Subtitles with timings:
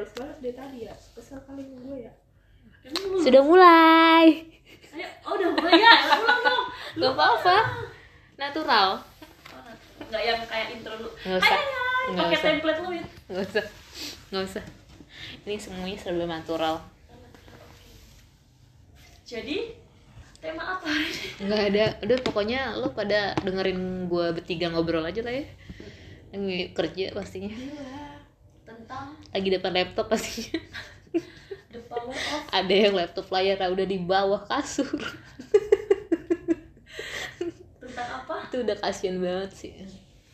[0.00, 2.12] naturalis banget dari tadi ya kesel kali gue ya
[2.80, 4.26] Emang lu Sudah mulai.
[4.96, 6.64] Ayo, oh udah mulai ya, ulang dong.
[7.04, 7.56] Gak apa-apa.
[8.40, 8.88] Natural.
[9.52, 9.72] Oh,
[10.08, 11.12] Nggak yang kayak intro lu.
[11.28, 11.60] Nggak usah.
[12.08, 13.04] Nggak pakai template lu ya.
[13.28, 13.64] Gak usah.
[14.32, 14.64] Gak usah.
[15.44, 16.80] Ini semuanya serba natural.
[19.28, 19.76] Jadi
[20.40, 21.28] tema apa hari ini?
[21.44, 21.84] Nggak ada.
[22.00, 25.44] Udah pokoknya lo pada dengerin gue bertiga ngobrol aja lah ya.
[26.32, 27.52] Yang kerja pastinya.
[27.52, 27.99] Gila.
[28.90, 30.58] Tentang Lagi depan laptop pastinya.
[31.70, 34.98] the power of Ada yang laptop layar udah di bawah kasur.
[37.78, 38.50] tentang apa?
[38.50, 39.70] Itu udah kasihan banget sih.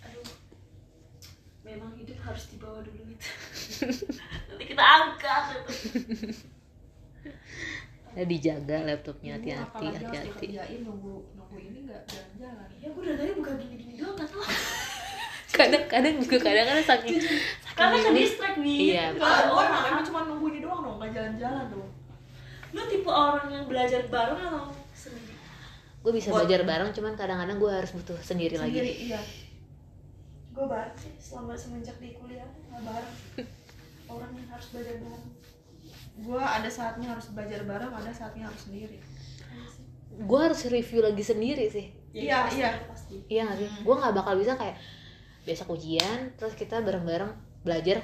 [0.08, 0.24] Aduh.
[1.68, 3.28] Memang hidup harus dibawa dulu itu.
[4.48, 5.68] Nanti kita angkat itu.
[8.16, 10.80] Ya dijaga laptopnya hati-hati, hati-hati.
[10.80, 14.40] nunggu nunggu ini nggak jalan-jalan Ya gue dari tadi buka gini-gini doang nggak tahu.
[15.56, 17.16] Kadang-kadang juga kadang-kadang saking
[17.72, 18.78] Karena ke distract nih.
[18.90, 19.04] Iya.
[19.12, 21.90] Ada orang emang cuma nunggu ini doang dong nggak jalan-jalan dong
[22.70, 25.32] Lu tipe orang yang belajar bareng atau sendiri?
[25.98, 29.20] gue bisa belajar bareng cuman kadang-kadang gue harus butuh sendiri, sendiri lagi iya
[30.50, 33.14] Gue bareng sih selama semenjak di kuliah nggak bareng.
[34.06, 35.26] Orang yang harus belajar bareng.
[36.16, 39.84] gue ada saatnya harus belajar bareng ada saatnya harus sendiri Iya sih.
[40.16, 42.70] gue harus review lagi sendiri sih Iya, iya.
[42.86, 43.20] Pasti.
[43.26, 44.80] iya nggak sih gue nggak bakal bisa kayak
[45.46, 47.30] besok ujian terus kita bareng-bareng
[47.62, 48.02] belajar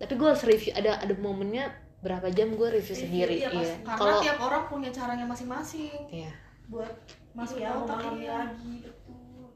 [0.00, 1.68] tapi gue harus review ada ada momennya
[2.00, 6.32] berapa jam gue review sendiri iya, iya karena kalau tiap orang punya caranya masing-masing iya
[6.70, 6.94] buat
[7.34, 8.46] masuk ke otak iya.
[8.46, 9.50] lagi betul.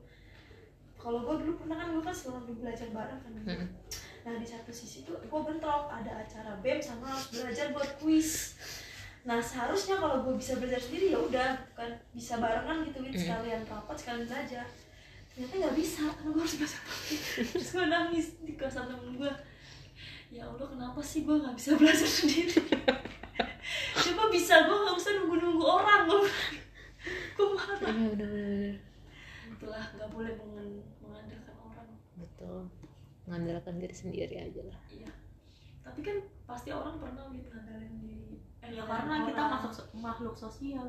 [0.99, 3.33] Kalau gue dulu pernah kan gue kan selalu belajar bareng kan.
[3.45, 3.69] Mm-mm.
[4.25, 8.57] Nah di satu sisi tuh gue bentrok ada acara bem sama harus belajar buat kuis.
[9.29, 13.63] Nah seharusnya kalau gue bisa belajar sendiri ya udah kan bisa barengan gitu gitu sekalian
[13.69, 14.67] rapat sekalian belajar.
[15.35, 16.03] Ternyata nggak bisa.
[16.09, 17.17] Karena gue harus belajar pakai.
[17.43, 19.33] Terus gue nangis di kosan temen gue.
[20.31, 22.55] Ya Allah kenapa sih gue nggak bisa belajar sendiri?
[23.95, 26.21] Coba bisa gue nggak usah nunggu nunggu orang gue.
[27.35, 27.79] Gue marah.
[27.91, 28.75] Iya bener-bener
[29.55, 31.89] itulah nggak boleh mengen- mengandalkan orang.
[32.14, 32.69] Betul.
[33.25, 34.79] Mengandalkan diri sendiri aja lah.
[34.92, 35.11] Iya.
[35.81, 38.37] Tapi kan pasti orang pernah gitu ngandalin diri.
[38.61, 40.89] Eh, ya ngandalin karena kita masuk so- makhluk sosial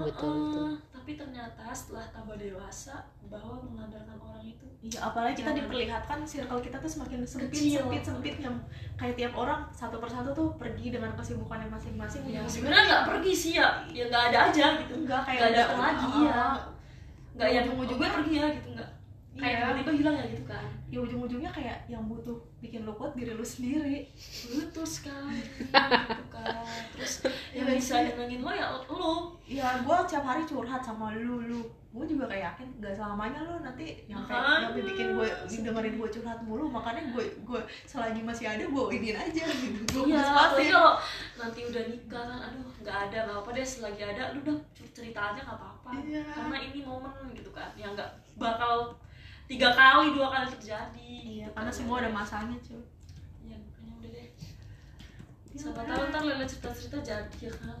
[0.00, 0.68] betul betul.
[0.88, 2.94] tapi ternyata setelah tambah dewasa
[3.26, 5.60] bahwa mengandalkan orang itu iya apalagi kita Jangan.
[5.60, 7.80] diperlihatkan circle kita tuh semakin sempit Kecil.
[7.80, 8.56] sempit sempit yang
[8.94, 13.52] kayak tiap orang satu persatu tuh pergi dengan kesibukannya masing-masing ya sebenarnya nggak pergi sih
[13.54, 14.92] ya ya nggak ada aja gitu.
[14.98, 16.44] Enggak kayak nggak udah datang lagi ya.
[17.34, 18.90] Nggak yang Ujung-ujungnya- ujung pergi ya gitu nggak
[19.38, 19.66] kayak Iya.
[19.70, 20.66] tiba-tiba hilang ya gitu kan?
[20.88, 24.10] Ya ujung-ujungnya kayak yang butuh bikin lu kuat diri lu sendiri.
[24.50, 26.66] Betul sekali gitu kan.
[26.92, 27.14] Terus
[27.54, 29.38] yang Iya, bisa nyenengin lo ya lo.
[29.46, 31.62] Ya gue tiap hari curhat sama lu lu.
[31.88, 36.38] Gue juga kayak yakin gak selamanya lu nanti nyampe nyampe bikin gue dengerin gue curhat
[36.42, 36.66] mulu.
[36.66, 39.80] Makanya gue gue selagi masih ada gue iniin aja gitu.
[40.02, 40.68] Gue Iya, pas-pasin.
[40.68, 40.94] kalau
[41.38, 44.56] nanti udah nikah kan, aduh nggak ada nggak apa deh selagi ada, lu udah
[44.90, 45.90] cerita aja nggak apa-apa.
[46.02, 46.22] Iya.
[46.26, 48.92] Karena ini momen gitu kan, yang nggak bakal
[49.48, 51.08] tiga kali dua kali terjadi.
[51.24, 51.76] iya gitu karena kan.
[51.76, 52.84] semua ada masanya cuy
[53.40, 54.28] Iya, makanya udah deh.
[55.54, 57.80] Siapa tahu ntar lele cerita-cerita jadi ya kan.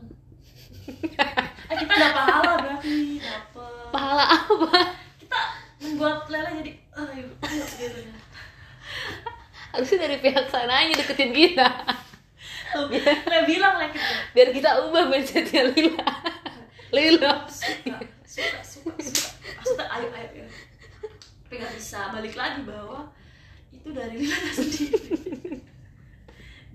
[1.70, 3.88] eh kita ada pahala berarti dapet.
[3.88, 4.80] pahala apa
[5.18, 5.38] Kita
[5.78, 8.16] membuat lele jadi, ayo, ayo gitu ya.
[9.68, 11.68] harusnya dari pihak sananya deketin kita
[12.68, 14.12] Tuh, lele bilang lele gitu.
[14.32, 16.08] biar kita ubah mindsetnya Lila
[16.90, 20.37] Lila suka suka suka suka maksudnya ayo ayo
[21.58, 23.10] tapi nggak bisa balik lagi bahwa
[23.74, 24.98] itu dari diri sendiri.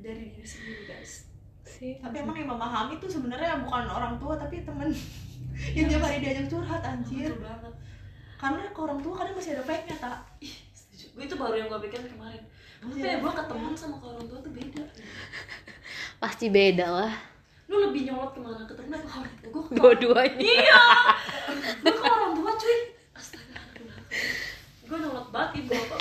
[0.03, 1.31] Dari diri sendiri guys.
[1.63, 2.03] Sih.
[2.03, 4.91] Tapi emang yang memahami tuh sebenarnya bukan orang tua tapi temen.
[5.77, 7.31] Yang tiap hari diajak curhat anjir.
[7.39, 7.71] Banget.
[8.35, 11.05] Karena ke orang tua kadang masih ada fake nya tak ih setuju.
[11.15, 12.44] Gue itu baru yang gue pikirin kemarin.
[12.83, 13.07] Kenapa Iya.
[13.07, 14.83] ya gue ke teman sama ke orang tua tuh beda.
[16.19, 17.13] Pasti beda lah.
[17.71, 18.67] Lu lebih nyolot ke mana?
[18.67, 20.44] Ke temen apa ke orang tua gue dua-duanya.
[20.44, 20.83] Iya.
[21.79, 22.79] Gue ke orang tua cuy.
[23.15, 23.63] Astaga
[24.93, 25.99] gue nyolot banget ibu bapak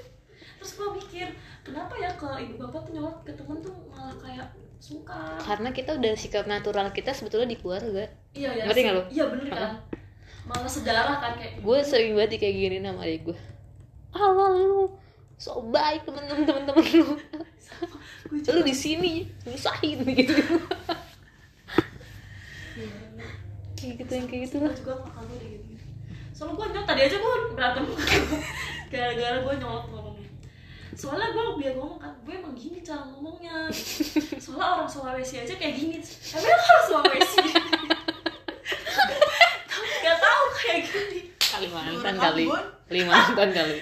[0.58, 1.26] terus gue mikir
[1.62, 4.50] kenapa ya ke ibu bapak tuh nyolot ke temen tuh malah kayak
[4.82, 5.38] suka?
[5.38, 8.04] Karena kita udah sikap natural kita sebetulnya di keluarga.
[8.36, 9.02] Iya ya Ngerti nggak lu?
[9.14, 9.72] iya bener kan?
[10.50, 13.38] Malah sedarah kan kayak gue sering banget kayak gini sama adik gue
[14.14, 14.82] Allah lu
[15.38, 17.08] so baik temen-temen temen-temen lu.
[18.34, 20.34] Lu di sini nyusahin gitu.
[23.78, 24.74] Kayak gitu yang kayak gitu lah.
[24.74, 25.63] Juga makan deh gitu
[26.34, 27.84] soalnya gue nyolot tadi aja gue berantem.
[28.92, 30.30] Gara-gara gue nyolot ngomongnya.
[30.98, 33.70] Soalnya gue biar ngomong kan gue emang gini cara ngomongnya.
[34.42, 36.02] Soalnya orang Sulawesi aja kayak gini.
[36.02, 37.44] Tapi lu orang Sulawesi?
[39.70, 41.20] Tapi nggak tahu kayak gini.
[41.38, 42.44] Kalimantan kali.
[42.90, 43.78] Kalimantan kali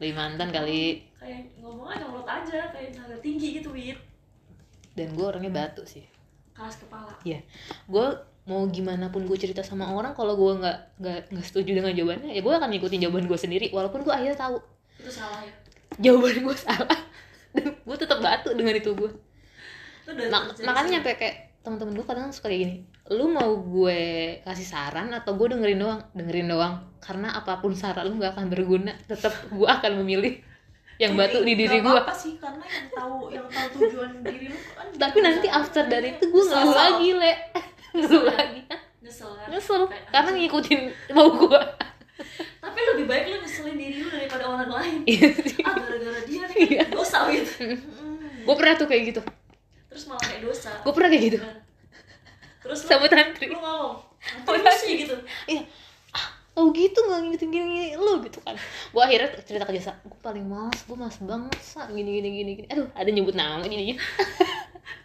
[0.00, 1.04] Kalimantan kali.
[1.20, 4.00] Kayak ngomongnya nyolot aja kayak nada tinggi gitu wit.
[4.96, 6.08] Dan gue orangnya batu sih.
[6.56, 7.12] Keras kepala.
[7.84, 8.06] Gue
[8.48, 12.32] mau gimana pun gue cerita sama orang kalau gue nggak nggak nggak setuju dengan jawabannya
[12.32, 14.56] ya gue akan ngikutin jawaban gue sendiri walaupun gue akhirnya tahu.
[15.00, 15.54] Itu salah ya.
[16.00, 17.00] Jawaban gue salah.
[17.54, 19.10] Dan gue tetap batu dengan itu gue
[20.66, 22.76] makanya sampai kayak teman-teman gue kadang suka kayak gini
[23.10, 24.00] lu mau gue
[24.46, 26.00] kasih saran atau gue dengerin doang?
[26.14, 26.74] Dengerin doang.
[27.02, 28.94] Karena apa pun saran lu nggak akan berguna.
[29.10, 30.38] Tetap gue akan memilih
[31.00, 34.58] yang batu di diri gue apa sih karena yang tahu yang tahu tujuan diri lu
[34.76, 36.76] kan tapi nanti after dari itu gue ngeluh Sosok.
[36.76, 37.32] lagi le
[37.96, 38.60] ngeluh lagi.
[39.00, 39.48] Nyesel kan?
[39.50, 40.80] Kayak, karena ngikutin
[41.16, 41.60] mau gue
[42.60, 44.98] tapi lebih baik lu nyeselin diri lu daripada orang lain.
[45.08, 45.28] Iya
[45.64, 46.56] ah gara-gara dia nih.
[46.76, 46.82] Iya.
[46.92, 48.44] dosa wit Hmm.
[48.44, 49.20] gue pernah tuh kayak gitu.
[49.90, 50.70] Terus malah kayak dosa.
[50.84, 51.38] Gue pernah kayak gitu.
[51.40, 51.56] Kan.
[52.60, 54.04] terus lu, sama tantri lu ngomong
[54.44, 54.92] nanti sih?
[55.00, 55.16] gitu.
[56.60, 58.54] Oh gitu nggak ngikutin gini, gini lu gitu kan.
[58.92, 61.88] Gue akhirnya cerita ke jasa gue paling males gue males banget sa.
[61.88, 62.66] Gini gini gini gini.
[62.68, 64.00] Aduh ada nyebut nama gini gini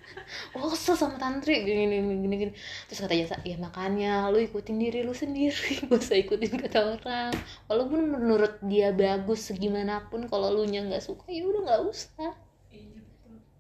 [0.56, 1.64] oh kesel sama tantri.
[1.64, 2.52] Gini gini gini gini,
[2.90, 5.80] terus kata jasa ya makanya lu ikutin diri lu sendiri.
[5.90, 7.32] Gak usah ikutin kata orang.
[7.68, 12.32] Walaupun menurut dia bagus segimanapun kalau lu nya nggak suka ya udah nggak usah.
[12.72, 13.02] Iya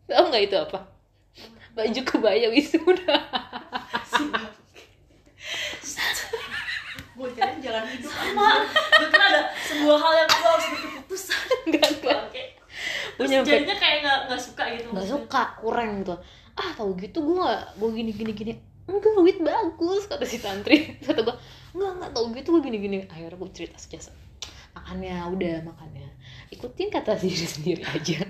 [0.06, 0.80] tau nggak itu apa?
[1.76, 3.20] Baju kebaya wisuda
[7.16, 11.88] gue kira jalan hidup sama gue kira ada sebuah hal yang gue harus berkeputusan enggak
[11.96, 12.44] enggak Oke.
[12.60, 13.48] gue terus nyampe.
[13.48, 16.16] jadinya kayak nggak nggak suka gitu nggak suka kurang gitu
[16.76, 18.54] tau gitu gue nggak gue gini gini gini.
[18.86, 21.36] Enggak wit bagus kata si tantri kata gue
[21.74, 22.98] enggak enggak tau gitu gue gini gini.
[23.06, 24.12] Akhirnya gue cerita sejasa.
[24.76, 26.08] Makannya udah makannya.
[26.52, 28.22] Ikutin kata diri sendiri aja.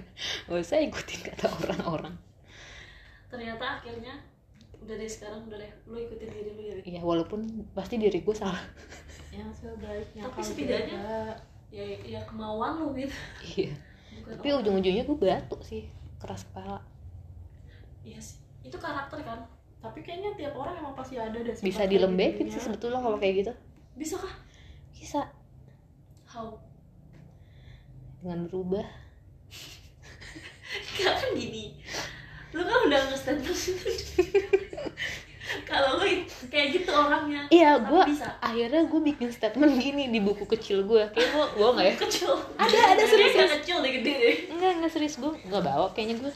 [0.46, 2.16] Gak usah ikutin kata orang-orang.
[3.28, 4.14] Ternyata akhirnya
[4.80, 5.72] udah deh sekarang udah deh.
[5.90, 7.44] Lu ikutin diri lu ya iya walaupun
[7.74, 8.62] pasti diri gue salah.
[9.36, 11.36] Yang sebaiknya Tapi kalau setidaknya-
[11.68, 13.12] ya ya kemauan lu gitu
[13.60, 13.76] iya.
[14.24, 15.84] Bukan tapi ujung-ujungnya gue batu sih
[16.16, 16.80] keras kepala
[18.06, 18.38] iya sih.
[18.62, 19.42] Itu karakter kan.
[19.82, 23.54] Tapi kayaknya tiap orang emang pasti ada deh bisa dilembekin sih sebetulnya kalau kayak gitu.
[23.98, 24.36] Bisa kah?
[24.94, 25.22] Bisa.
[26.30, 26.62] How?
[28.22, 28.86] Dengan berubah.
[30.98, 31.82] Gak kan gini
[32.56, 33.18] lu kan udah itu
[35.70, 36.08] kalau lu
[36.48, 38.04] kayak gitu orangnya iya gue
[38.40, 41.94] akhirnya gue bikin statement gini di buku kecil gue kayak gue gue nggak ya?
[42.00, 42.32] Kecil.
[42.56, 44.14] Ada, ada, serius, nggak kecil deh gede.
[44.16, 45.20] Deh Enggak, enggak serius.
[45.20, 46.32] Gue Enggak bawa kayaknya gue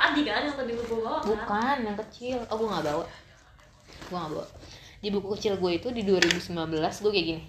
[0.00, 1.28] tadi kan yang tadi lu bawa kan?
[1.28, 2.38] Bukan, yang kecil.
[2.48, 3.04] Oh gue gak bawa.
[4.08, 4.46] Gue gak bawa.
[5.00, 7.44] Di buku kecil gue itu di 2019 gue kayak gini.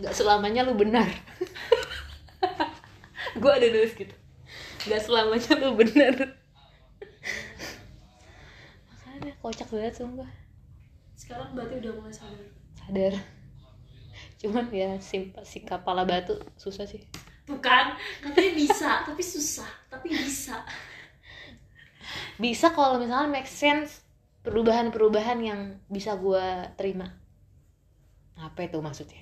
[0.00, 1.04] Gak selamanya lu benar.
[3.40, 4.16] Gue ada nulis gitu.
[4.88, 6.14] Gak selamanya lu benar.
[8.88, 10.28] Makanya kocak banget sumpah.
[11.16, 12.48] Sekarang berarti udah mulai sadar.
[12.80, 13.14] Sadar.
[14.40, 17.04] Cuman ya simpa, si kepala batu susah sih.
[17.44, 17.92] Tuh kan
[18.24, 19.68] katanya bisa tapi susah.
[19.92, 20.64] Tapi bisa
[22.40, 24.00] bisa kalau misalnya make sense
[24.40, 25.60] perubahan-perubahan yang
[25.92, 27.12] bisa gue terima.
[28.40, 29.20] Apa itu maksudnya?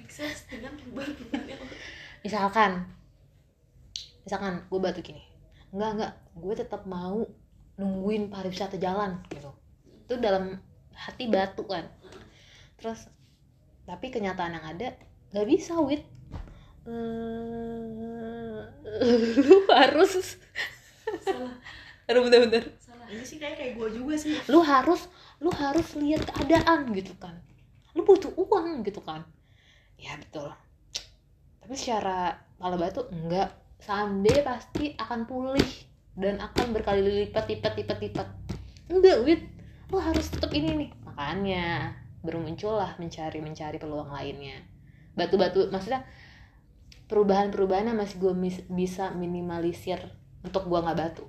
[0.00, 1.60] Make sense dengan perubahan-perubahan yang
[2.24, 2.88] misalkan
[4.24, 5.20] misalkan gue batu gini.
[5.76, 6.12] Enggak enggak.
[6.32, 7.20] Gue tetap mau
[7.76, 9.52] nungguin pariwisata jalan gitu.
[10.08, 10.56] Itu dalam
[10.96, 11.84] hati batu kan.
[12.80, 13.04] Terus
[13.84, 14.96] tapi kenyataan yang ada
[15.36, 16.08] nggak bisa wit.
[16.88, 18.39] Eh,
[19.40, 20.38] lu harus.
[21.22, 21.54] Salah.
[22.10, 23.06] Aduh bentar-bentar salah.
[23.10, 24.34] Ini sih kayak kayak gue juga sih.
[24.50, 25.06] Lu harus
[25.38, 27.38] lu harus lihat keadaan gitu kan.
[27.94, 29.22] Lu butuh uang gitu kan.
[30.00, 30.50] Ya betul.
[31.60, 33.54] Tapi secara kepala batu enggak.
[33.80, 35.64] Someday pasti akan pulih
[36.12, 38.28] dan akan berkali lipat lipat lipat lipat.
[38.92, 39.42] Enggak wit
[39.90, 40.90] lu harus tetap ini nih.
[41.06, 44.60] Makanya bermuncullah mencari mencari peluang lainnya.
[45.16, 46.04] Batu-batu maksudnya
[47.10, 48.32] perubahan-perubahan yang masih gue
[48.70, 49.98] bisa minimalisir
[50.46, 51.26] untuk gue nggak batu.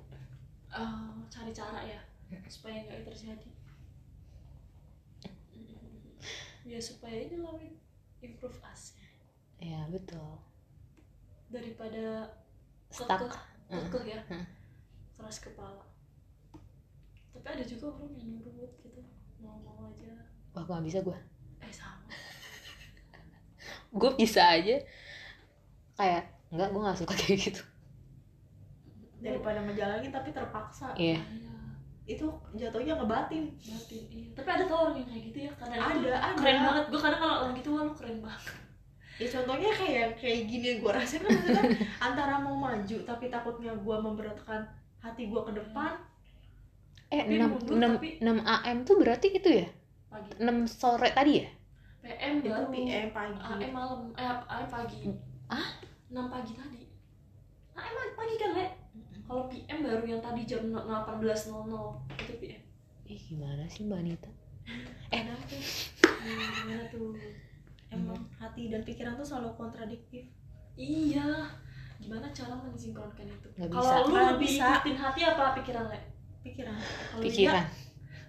[0.70, 1.98] Eh, cari cara ya
[2.46, 3.50] supaya nggak terjadi.
[6.62, 7.74] Ya supaya ini lah Win,
[8.22, 8.94] improve us.
[9.58, 10.38] Ya betul.
[11.50, 12.30] Daripada
[12.88, 13.26] stuck.
[13.26, 13.42] kekeh
[13.90, 14.46] kekeh ya Hmm.
[15.18, 15.82] keras kepala.
[17.34, 19.02] Tapi ada juga orang yang nurut gitu
[19.42, 20.14] mau-mau aja.
[20.54, 21.18] Wah gue nggak bisa gue
[21.60, 22.06] eh sama.
[23.92, 24.80] Gue bisa aja
[25.94, 26.22] kayak
[26.52, 27.62] enggak gue nggak suka kayak gitu.
[29.22, 30.90] Daripada ngejalanin tapi terpaksa.
[30.98, 31.18] Iya.
[31.22, 31.54] Iya,
[32.02, 32.26] itu
[32.58, 34.02] jatuhnya ngebatin batin.
[34.10, 34.28] Iya.
[34.34, 36.38] Tapi ada tau orang yang kayak gitu ya karena itu ada ada.
[36.38, 36.84] keren banget.
[36.90, 38.44] Gue kadang kalau orang gitu wah lu keren banget.
[39.20, 41.64] Ya contohnya kayak kayak gini yang gue rasain kan maksudnya
[42.10, 44.60] antara mau maju tapi takutnya gue memberatkan
[44.98, 45.92] hati gue ke depan
[47.12, 49.66] eh Tapi 6, mundur, 6, tapi- 6 am tuh berarti itu ya?
[50.08, 50.30] Pagi.
[50.40, 51.46] 6 sore tadi ya?
[52.02, 52.66] PM itu baru.
[52.72, 53.36] PM pagi.
[53.38, 54.00] AM malam.
[54.16, 54.98] Eh AM pagi
[55.52, 55.68] Ah?
[56.08, 56.82] 6 pagi tadi.
[57.76, 58.66] AM pagi kan le
[59.24, 61.48] kalau PM baru yang tadi jam 18.00
[62.20, 62.62] itu PM
[63.08, 64.30] ih gimana sih mbak Anita?
[65.12, 65.60] Kadang tuh?
[66.04, 67.12] Hmm, gimana tuh?
[67.92, 70.24] Emang hati dan pikiran tuh selalu kontradiktif.
[70.80, 71.44] Iya.
[72.00, 73.48] Gimana cara mensinkronkan itu?
[73.68, 74.80] Kalau lu lebih bisa.
[74.80, 76.00] ikutin hati apa pikiran le
[76.40, 76.76] pikiran.
[76.76, 77.64] Kalau pikiran.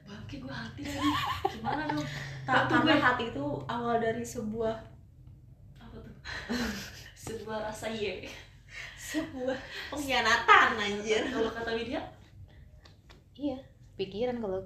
[0.03, 1.11] Bangke gue hati lagi
[1.55, 3.03] gimana dong dia, tak, karena gue.
[3.07, 4.75] hati itu awal dari sebuah
[5.79, 6.15] apa tuh
[7.23, 8.27] sebuah rasa ye
[8.99, 9.55] sebuah
[9.87, 11.23] pengkhianatan anjir.
[11.31, 12.01] Kalau kata Widya?
[13.39, 13.57] Iya
[13.95, 14.59] pikiran kalau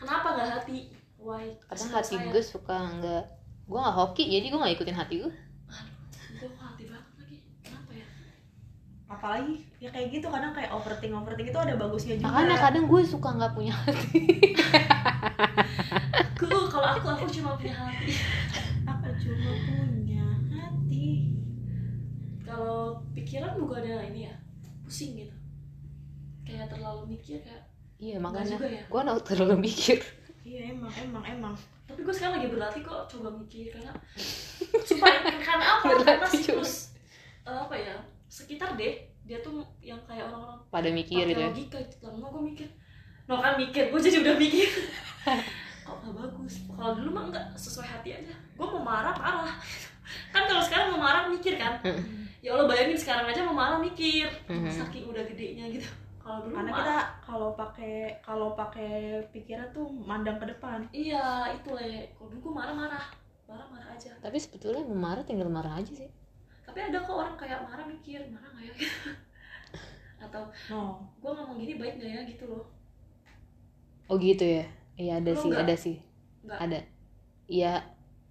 [0.00, 0.90] kenapa nggak hati?
[1.20, 1.54] Why?
[1.70, 2.26] Kadang hati saya.
[2.34, 3.24] gue suka nggak
[3.70, 5.32] gue nggak hoki jadi gue nggak ikutin hati gue
[6.36, 7.38] gue kok hati banget lagi.
[7.62, 8.06] Kenapa ya?
[9.06, 12.26] Apalagi ya kayak gitu kadang kayak overthink overthink itu ada bagusnya juga.
[12.26, 14.20] Makanya kadang gue suka nggak punya hati.
[16.18, 18.12] Aku kalau aku aku cuma punya hati
[22.56, 24.34] kalau pikiran bukannya ini ya
[24.80, 25.36] pusing gitu.
[26.48, 27.68] Kayak terlalu mikir kayak
[28.00, 28.84] iya makanya juga ya?
[28.88, 29.98] gue nggak terlalu mikir.
[30.40, 31.54] Iya emang emang emang.
[31.84, 33.92] Tapi gue sekarang lagi berlatih kok coba mikir karena
[34.88, 35.84] supaya karena apa?
[36.00, 36.96] Karena siklus
[37.44, 37.94] eh, apa ya
[38.26, 41.52] sekitar deh dia tuh yang kayak orang-orang pada mikir gitu ya?
[41.52, 42.08] logika gitu.
[42.08, 42.68] Lama gue mikir.
[43.28, 44.68] No kan mikir gue jadi udah mikir.
[45.86, 46.54] Kok nggak bagus?
[46.72, 48.32] Kalau dulu mah nggak sesuai hati aja.
[48.56, 49.60] Gue mau marah marah.
[50.32, 51.82] Kan kalau sekarang mau marah mikir kan
[52.46, 54.70] ya Allah bayangin sekarang aja mau marah mikir Mhm.
[54.70, 55.88] saking udah gedenya gitu.
[56.16, 58.92] Kalau dulu karena mah- kita kalau pakai kalau pakai
[59.30, 60.86] pikiran tuh mandang ke depan.
[60.88, 61.22] Iya
[61.52, 62.06] itu le.
[62.12, 63.04] Kalau dulu gue marah marah
[63.44, 64.10] marah marah aja.
[64.16, 66.06] Tapi sebetulnya mau marah tinggal marah aja sih.
[66.62, 68.74] Tapi ada kok orang kayak marah mikir marah nggak ya?
[70.24, 71.02] Atau no.
[71.16, 72.20] Gue ngomong gini baik nggak ya?
[72.24, 72.62] Gitu loh.
[74.06, 74.64] Oh gitu ya?
[74.96, 75.62] Iya ada Lu sih nggak?
[75.62, 75.96] ada sih.
[76.44, 76.78] Ada.
[77.46, 77.72] Iya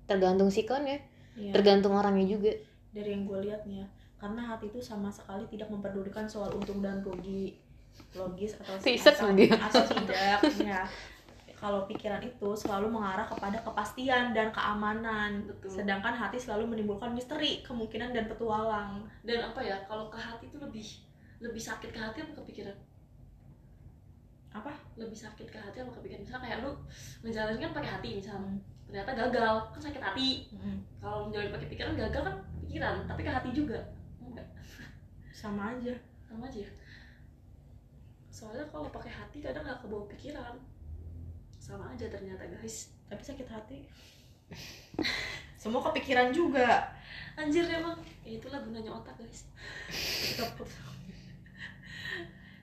[0.04, 1.00] tergantung sikonnya
[1.34, 1.52] Iya.
[1.52, 2.52] tergantung orangnya juga.
[2.92, 3.88] Dari yang gue lihat nih ya
[4.26, 7.62] karena hati itu sama sekali tidak memperdulikan soal untung dan rugi.
[8.18, 10.20] Logis atau Riset atau, atau tidak
[10.60, 10.84] ya
[11.56, 15.48] kalau pikiran itu selalu mengarah kepada kepastian dan keamanan.
[15.48, 15.72] Betul.
[15.80, 19.08] sedangkan hati selalu menimbulkan misteri kemungkinan dan petualang.
[19.24, 20.86] Dan apa ya kalau ke hati itu lebih
[21.40, 22.76] lebih sakit ke hati apa ke pikiran?
[24.52, 24.72] Apa?
[25.00, 26.22] Lebih sakit ke hati apa ke pikiran?
[26.28, 26.72] Misalnya kayak lu
[27.24, 28.52] ngejalanin kan pakai hati misalnya.
[28.52, 28.62] Hmm.
[28.86, 30.30] ternyata gagal kan sakit hati.
[30.54, 33.80] Mm, kalau menjalani pakai pikiran gagal kan pikiran tapi ke hati juga
[35.36, 35.92] sama aja.
[36.24, 36.72] Sama aja ya.
[38.36, 40.56] soalnya kalau pakai hati kadang nggak kebawa pikiran.
[41.60, 42.96] Sama aja ternyata guys.
[43.12, 43.84] Tapi sakit hati.
[45.62, 46.88] Semua kepikiran juga.
[47.36, 48.00] Anjir emang.
[48.24, 49.48] Ya itulah gunanya otak guys.
[49.92, 50.52] Kita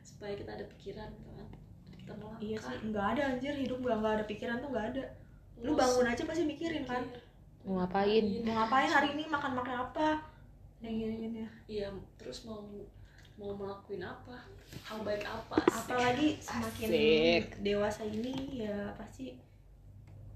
[0.01, 1.49] supaya kita ada pikiran gitu kan.
[1.93, 2.41] Kita melangkah.
[2.41, 3.55] Iya sih nggak ada anjir.
[3.57, 5.05] Hidup nggak nggak ada pikiran tuh nggak ada.
[5.61, 7.05] Lu bangun aja pasti mikirin kan?
[7.65, 8.25] Mau ngapain?
[8.45, 9.25] Mau ngapain hari ini?
[9.29, 10.32] Makan makan apa
[10.91, 12.67] gini gini iya terus mau
[13.41, 14.45] mau melakuin apa?
[14.85, 17.45] Hal baik apa apalagi semakin Asik.
[17.65, 19.37] dewasa ini ya pasti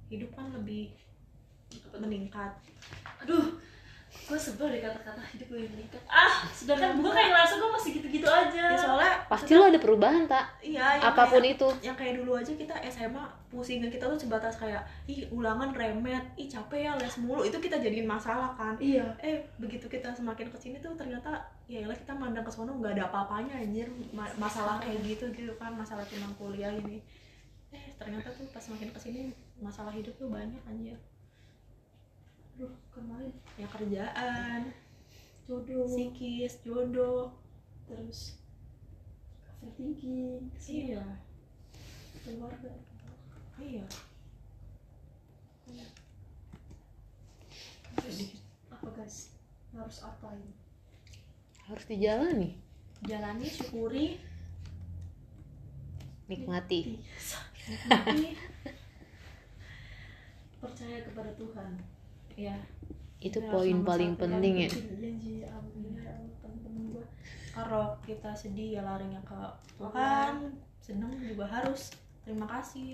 [0.08, 0.96] hidup kan lebih
[1.90, 2.52] Apa meningkat.
[3.20, 3.58] Aduh
[4.26, 6.02] gue sebel deh kata-kata hidup lebih meningkat.
[6.10, 8.64] Ah sedangkan gue kayak ngerasa gue masih gitu-gitu aja.
[8.74, 11.68] Ya soalnya pasti lo ada perubahan tak iya apa pun kayak, itu.
[11.86, 16.26] yang kayak dulu aja kita SMA pusingnya kita tuh sebatas kayak ih ulangan remet.
[16.34, 17.46] Ih capek ya les mulu.
[17.46, 18.74] Itu kita jadiin masalah kan.
[18.82, 19.06] Iya.
[19.22, 22.98] Eh begitu kita semakin ke sini tuh ternyata ya elah kita mandang ke sono nggak
[22.98, 23.86] ada apa-apanya anjir.
[24.10, 26.98] Ma- masalah kayak gitu gitu kan masalah tentang kuliah ini.
[27.70, 29.30] Eh ternyata tuh pas semakin ke sini
[29.62, 30.98] masalah hidup tuh banyak anjir
[32.56, 33.36] aduh kemarin.
[33.60, 34.72] Ya kerjaan.
[35.44, 35.84] Jodoh.
[35.92, 37.36] Psikis jodoh.
[37.84, 38.40] Terus
[39.60, 41.04] overthinking iya.
[42.24, 42.72] Keluarga.
[43.60, 43.84] Iya.
[48.00, 48.40] Terus
[48.72, 49.36] apa guys?
[49.76, 50.48] Harus apain
[51.66, 52.54] harus dijalani.
[53.02, 54.22] Jalani syukuri.
[56.30, 56.80] Nikmati.
[57.66, 58.38] Nikmati.
[60.62, 61.95] Percaya kepada Tuhan
[62.36, 62.56] ya
[63.18, 64.70] itu Ya, poin paling penting ya.
[67.50, 69.40] kalau kita sedih ya larinya ke
[69.74, 71.88] Tuhan seneng juga harus
[72.20, 72.92] terima kasih.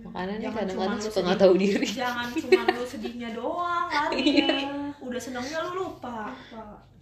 [0.00, 1.88] Makanya nih kadang-kadang lu suka nggak tahu diri.
[1.90, 4.70] Jangan cuma lu sedihnya doang lari Iya.
[5.02, 6.30] udah senengnya lu lupa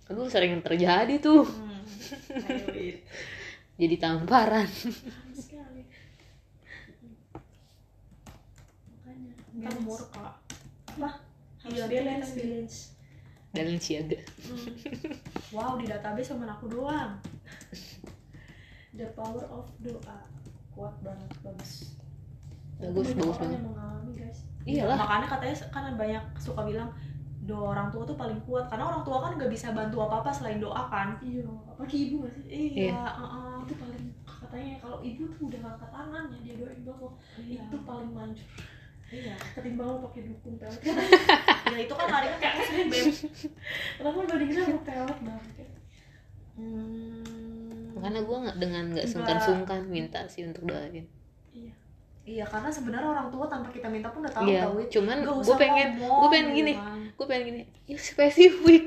[0.08, 1.44] Aduh sering terjadi tuh.
[1.44, 1.84] Hmm.
[3.80, 4.66] Jadi tamparan.
[9.04, 10.40] Makanya murka
[10.92, 11.10] apa
[11.62, 12.76] harus Iya, balance balance.
[13.50, 14.18] balance siaga.
[14.40, 14.66] Hmm.
[15.50, 17.12] wow di database cuma aku doang.
[18.92, 20.18] The power of doa.
[20.70, 21.96] Kuat banget bagus.
[22.76, 23.60] Bagus, Banyak bagus banget.
[23.62, 24.38] mengalami guys.
[24.62, 24.96] Iyalah.
[24.98, 26.90] Makanya katanya kan banyak suka bilang
[27.42, 28.68] doa orang tua tuh paling kuat.
[28.68, 31.16] Karena orang tua kan nggak bisa bantu apa apa selain doa kan?
[31.18, 32.44] Iya apalagi ibu gak sih?
[32.46, 33.00] Iya, Iya.
[33.00, 33.54] heeh.
[33.62, 37.62] itu paling katanya kalau ibu tuh udah angkat tangan ya dia doain loh iya.
[37.62, 38.46] Itu paling manjur
[39.12, 40.80] iya ketimbang lo pakai dukun pelet
[41.72, 43.06] ya itu kan lari kan muslim beb.
[44.00, 45.68] Kenapa bandingin sama pelet banget
[46.56, 51.04] hmm, karena gue nggak dengan nggak sungkan-sungkan minta sih untuk doain.
[51.52, 51.72] Iya.
[52.22, 54.88] Iya karena sebenarnya orang tua tanpa kita minta pun udah tahu iya tau Wit.
[54.94, 57.00] cuman gue pengen gue pengen gitu gini kan.
[57.12, 58.86] gue pengen gini ya spesifik.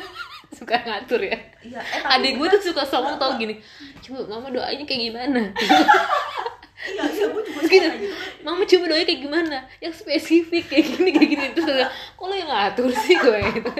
[0.56, 1.38] Suka ngatur ya.
[1.60, 3.60] Iya eh, adik gue tuh suka sombong tau gini
[4.00, 5.42] coba mama doanya kayak gimana
[6.88, 7.86] iya iya gue juga gitu.
[7.98, 9.58] gitu mama coba doanya kayak gimana?
[9.78, 11.46] Yang spesifik kayak gini kayak gini.
[11.52, 13.38] Terus kok lo yang ngatur sih gue?
[13.50, 13.70] Gitu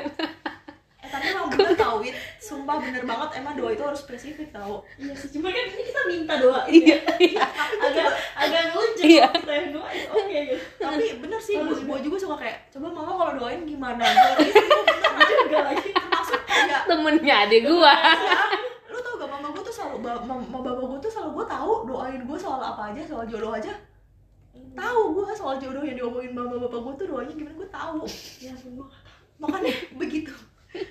[0.98, 4.84] eh tapi emang bener tau Wit sumpah bener banget emang doa itu harus spesifik tau.
[4.94, 7.44] Iya sih cuma kan ini kita minta doa iya iya.
[7.86, 9.26] Agak agak ngelucu Iya.
[9.32, 10.04] kita yang doain.
[10.10, 10.64] Oke gitu.
[10.76, 14.04] Tapi bener sih gue juga suka kayak coba mama kalau doain gimana?
[14.04, 15.90] Gue itu bener Gue juga lagi.
[15.96, 17.94] Maksud kayak temennya adik gue
[18.88, 21.72] lu tau gak mama gue tuh selalu ba- mama bapak gue tuh selalu gue tahu
[21.86, 23.70] doain gue soal apa aja soal jodoh aja.
[24.74, 28.02] Tahu gue soal jodoh yang diomongin mama bapak gue tuh doanya gimana gue tahu.
[28.42, 28.90] Ya semua
[29.38, 30.34] makanya begitu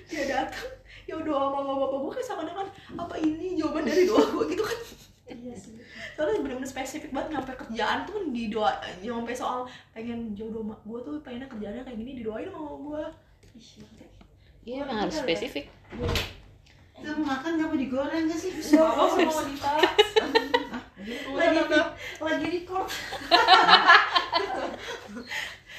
[0.08, 0.72] dia datang
[1.04, 2.64] ya doa mama bapak gue kayak sama dengan
[2.96, 4.80] apa ini jawaban dari doa gue gitu kan.
[5.28, 5.76] Iya sih.
[6.16, 10.98] Soalnya bener-bener spesifik banget nyampe kerjaan tuh di doa nyampe soal pengen jodoh mak gue
[11.04, 13.04] tuh pengennya kerjaannya kayak gini didoain sama gue
[14.64, 15.68] iya emang harus spesifik.
[15.68, 16.06] Kita
[16.98, 18.50] mau makan nggak mau digoreng nggak sih?
[18.74, 19.72] Bapak sama wanita.
[21.38, 21.60] Lagi
[22.18, 22.86] lagi record.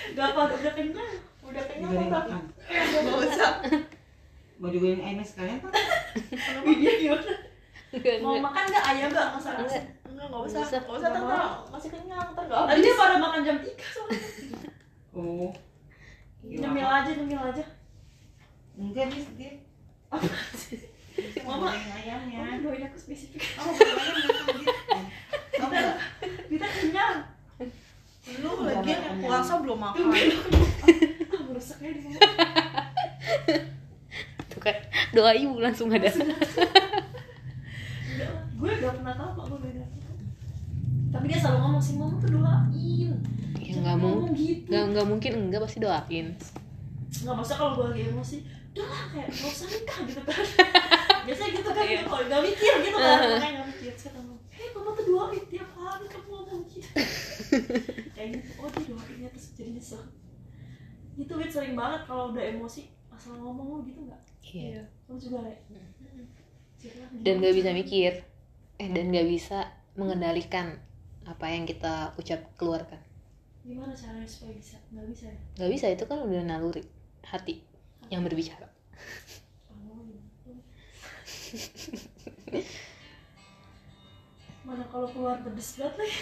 [0.10, 1.12] Gak apa udah kenyang.
[1.44, 2.42] Udah kenyang makan.
[2.70, 3.52] nggak usah.
[4.60, 5.72] Mau digoreng ayam sekalian kan?
[6.68, 7.34] iya gimana?
[7.90, 8.46] Enggak, mau enggak.
[8.46, 9.84] makan nggak ayam nggak nggak usah Enggak.
[10.06, 10.60] enggak nggak usah.
[10.60, 10.80] Nggak usah.
[10.80, 12.28] nggak usah Nggak tante masih kenyang.
[12.34, 12.86] Ntar nggak tadi habis.
[12.86, 14.20] Dia pada makan jam 3 soalnya.
[15.10, 15.52] Oh.
[16.40, 17.66] nyemil aja nyemil aja.
[18.80, 19.54] Enggak nih dia.
[21.46, 21.70] Mama.
[21.74, 22.40] Ayamnya.
[22.40, 23.42] mama doain aku spesifik.
[23.58, 24.76] Oh, goreng ayam makan dia.
[25.60, 25.98] Tahu nggak?
[26.50, 27.18] kita kenyang.
[28.40, 30.04] Lu lagian yang puasa belum makan.
[31.30, 32.20] Ah merusak aja di mama.
[34.50, 34.78] Tuh kan
[35.14, 36.10] doa ibu langsung ada.
[38.60, 40.00] Gue gak pernah tahu kok gue beda
[41.10, 43.14] tapi dia selalu ngomong sih mama tuh doain.
[43.58, 44.68] Ya Jangan nggak mungkin gitu.
[44.70, 46.28] nggak nggak mungkin enggak pasti doain.
[47.26, 48.38] Nggak masa kalau gue lagi emosi
[48.70, 50.44] udah lah kayak gak usah nikah gitu kan.
[51.28, 52.02] Biasanya gitu kan Iya.
[52.06, 53.18] kalau gak mikir gitu kan.
[53.20, 53.92] Makanya gak mikir.
[53.96, 56.90] Saya ngomong hei mama tuh doain tiap hari kamu ngomong gitu
[58.16, 58.50] kayak gitu.
[58.58, 60.02] Oh dia doainnya terus jadi nyesel.
[61.16, 64.22] Itu wit sering banget kalau udah emosi asal ngomong lo gitu nggak?
[64.46, 64.82] Iya.
[65.06, 65.60] Lo juga kayak
[67.20, 68.12] dan nggak bisa mikir.
[68.80, 69.68] Eh dan nggak bisa
[70.00, 70.80] mengendalikan
[71.28, 73.00] apa yang kita ucap keluarkan.
[73.62, 74.80] Gimana caranya supaya bisa?
[74.90, 75.38] Nggak bisa ya?
[75.60, 76.82] Nggak bisa itu kan udah naluri
[77.22, 77.60] hati
[78.10, 78.68] yang berbicara
[79.70, 80.06] Oh,
[84.66, 86.18] mana kalau keluar pedes banget lagi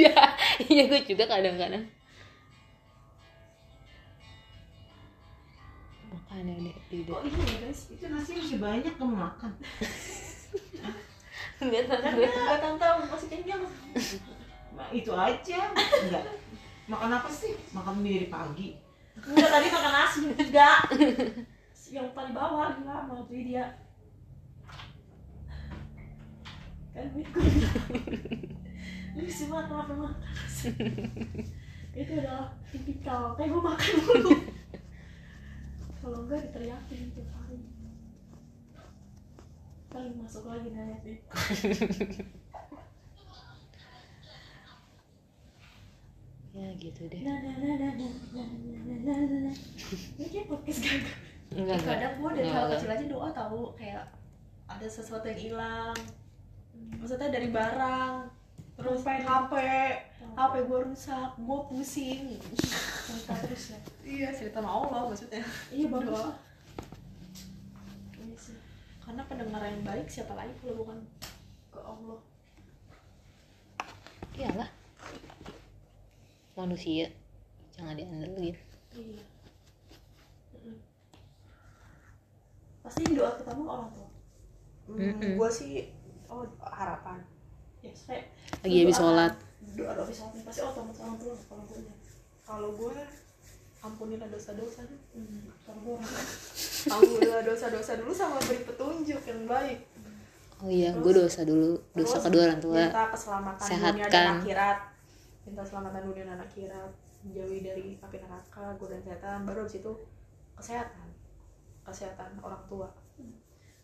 [0.00, 0.16] iya
[0.64, 1.84] iya gue juga kadang-kadang
[6.08, 9.52] makanya deh tidak kok ini ya guys Itu nasi masih banyak kamu makan.
[11.56, 13.62] nggak tahu nggak tahu masih kenyang
[14.76, 15.72] Nah, itu aja.
[15.72, 16.24] Enggak.
[16.84, 17.56] Makan apa sih?
[17.72, 18.68] Makan mie dari pagi.
[19.24, 20.84] Enggak tadi makan nasi tiga
[21.94, 23.80] yang paling bawah gila mau tuh dia.
[26.92, 27.24] Kan gue
[29.16, 30.76] ini sih mah makan nasi
[31.96, 33.32] itu adalah tipikal.
[33.38, 34.32] Kayak gue makan dulu.
[36.04, 37.58] Kalau enggak diteriakin tiap hari.
[39.88, 41.00] Paling masuk lagi nanya
[46.56, 47.20] ya gitu deh.
[47.20, 48.46] Nah nah nah nah nah
[49.04, 49.56] nah nah nah
[50.16, 51.12] ini kayak podcast gagal
[51.52, 51.96] enggak enggak.
[52.00, 54.04] Kadang gue dari hal kecil aja doa tahu kayak
[54.64, 55.98] ada sesuatu yang hilang.
[56.96, 58.14] Maksudnya dari barang
[58.80, 59.20] terus HP.
[59.28, 59.52] HP
[60.36, 62.24] HP gue rusak gue pusing.
[63.04, 63.78] Cerita terus ya?
[64.00, 65.44] Iya cerita sama Allah maksudnya.
[65.68, 66.32] Iya bagus Doa.
[68.16, 68.36] iya
[69.04, 70.98] karena pendengar yang baik siapa lagi kalau bukan
[71.68, 72.18] ke Allah?
[74.36, 74.75] Iyalah
[76.56, 77.12] manusia.
[77.76, 78.56] Jangan diandelin.
[78.96, 79.22] Iya.
[82.80, 84.08] Pasti doa pertama orang tua?
[84.86, 85.36] Mm-mm.
[85.36, 85.92] gue sih
[86.32, 87.20] oh harapan.
[87.84, 88.22] Ya supaya
[88.64, 89.32] lagi habis sholat.
[89.76, 90.40] Doa doa habis sholat.
[90.48, 91.80] Pasti otomatis orang tua kalau gue
[92.46, 92.94] kalau gue
[93.84, 94.82] ampunilah dosa-dosa.
[95.12, 96.14] Hmm, kalau gue orang
[96.96, 99.78] ampunilah dosa-dosa dulu sama beri petunjuk yang baik.
[100.64, 101.76] Oh iya gue dosa dulu.
[101.92, 102.80] Dosa kedua orang tua.
[102.88, 104.08] minta keselamatan dunia Sehatkan.
[104.08, 104.78] dan akhirat
[105.46, 106.90] minta keselamatan dunia dan akhirat
[107.22, 109.92] menjauhi dari api neraka godaan setan baru habis itu
[110.58, 111.08] kesehatan.
[111.86, 112.90] Kesehatan orang tua.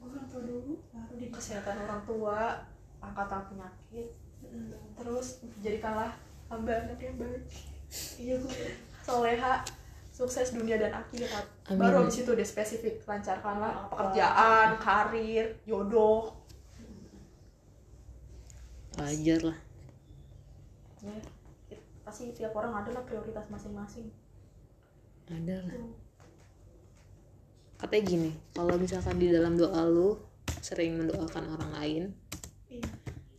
[0.02, 2.66] Orang tua dulu baru di kesehatan orang tua
[2.98, 4.10] angkatan penyakit.
[4.98, 5.26] Terus
[5.62, 6.18] jadikanlah
[6.50, 7.46] hamba anak yang baik.
[8.18, 8.74] Iya gue
[9.06, 9.62] soleha
[10.10, 11.46] sukses dunia dan akhirat.
[11.70, 11.78] Amin.
[11.78, 13.88] baru habis itu dia spesifik lancarkanlah Apa?
[13.94, 16.34] pekerjaan karir jodoh.
[18.98, 19.58] Wajar lah
[21.02, 21.16] ya,
[22.02, 24.10] pasti tiap orang adalah prioritas masing-masing.
[25.30, 25.74] Ada lah.
[25.74, 25.94] Tuh.
[27.82, 30.14] katanya gini kalau misalkan di dalam doa lu
[30.62, 32.02] sering mendoakan orang lain
[32.70, 32.86] iya.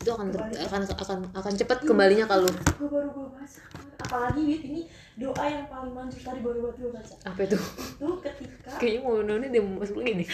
[0.04, 2.52] itu akan ter- akan akan akan cepat kembalinya ke lu.
[2.52, 3.62] Gue baru gue baca
[4.04, 4.82] apalagi wit ini
[5.15, 7.15] doa yang paling manjur tadi baru buat gue baca.
[7.23, 7.58] Apa itu?
[7.97, 10.30] Itu ketika kayaknya mau nonton dia mau masuk lagi nih.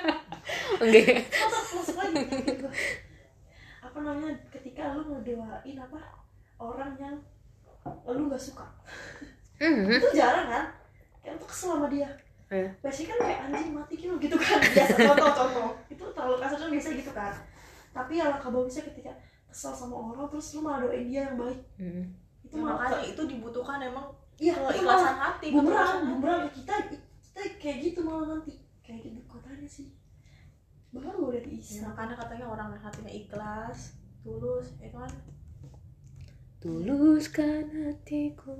[0.82, 1.16] Enggak ya?
[1.24, 2.22] Masuk, masuk lagi?
[2.28, 2.68] Gitu.
[3.80, 4.32] apa namanya?
[4.52, 6.00] Ketika lu ngedoain apa?
[6.60, 7.16] Orang yang
[7.86, 8.66] lu nggak suka?
[9.60, 9.88] Mhm.
[9.92, 10.64] itu jarang kan?
[11.20, 12.08] Kayak tuh kesel sama dia.
[12.50, 12.66] Iya.
[12.82, 14.58] biasanya kan kayak anjing mati gitu gitu kan.
[14.74, 15.68] Biasa contoh contoh.
[15.86, 17.32] Itu terlalu kasar kan biasa gitu kan.
[17.94, 19.12] Tapi alangkah bagusnya ketika
[19.46, 21.60] kesel sama orang terus lu malah doain dia yang baik.
[21.78, 22.04] Mhm.
[22.50, 24.06] itu Ya, malah makanya itu dibutuhkan emang
[24.40, 28.58] iya keikhlasan hati bumerang bumerang kita kita kayak gitu malah nanti.
[28.82, 29.94] Kayak gitu kotanya sih.
[30.90, 33.94] Baru udah Ya, diisi makanya katanya orang yang hatinya ikhlas
[34.26, 35.12] tulus itu kan
[36.60, 38.52] tuluskan hatiku.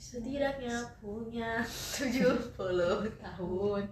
[0.00, 2.56] Setidaknya punya 70
[3.20, 3.84] tahun.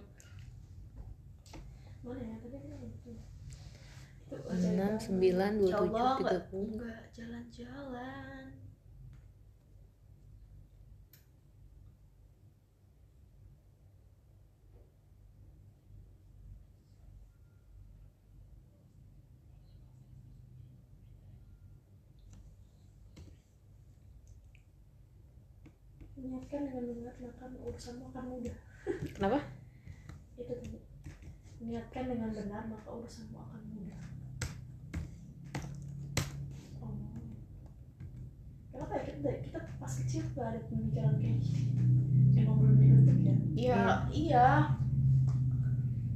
[4.27, 6.79] Ya kan enam sembilan dua tujuh tiga puluh.
[7.15, 8.36] Jalan-jalan
[26.17, 28.57] niatkan dengan benar maka urusanmu akan mudah.
[29.13, 29.39] Kenapa?
[30.33, 30.81] Itu tadi.
[31.61, 34.01] Niatkan dengan benar maka urusanmu akan mudah.
[36.81, 36.93] Oh.
[38.73, 39.01] Kenapa ya?
[39.13, 41.63] Kita, kita pas kecil gak ada pemikiran kayak gini.
[42.37, 43.81] Emang belum dibentuk ya iya.
[44.09, 44.49] Iya.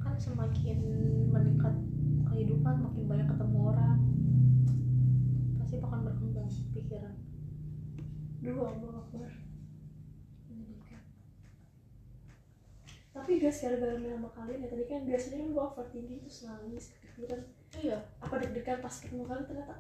[0.01, 0.79] Kan semakin
[1.29, 1.75] meningkat
[2.29, 3.99] kehidupan makin banyak ketemu orang.
[5.61, 7.13] Pasti bakal berkembang pikiran.
[8.41, 9.40] Dulu Allah Akbar
[13.12, 16.86] tapi guys gara-gara main sama kalian ya tadi kan biasanya kan gue overthinking terus nangis
[16.95, 17.41] gitu kan
[17.76, 17.97] iya.
[18.17, 19.76] Apa deg-degan pas ketemu kalian ternyata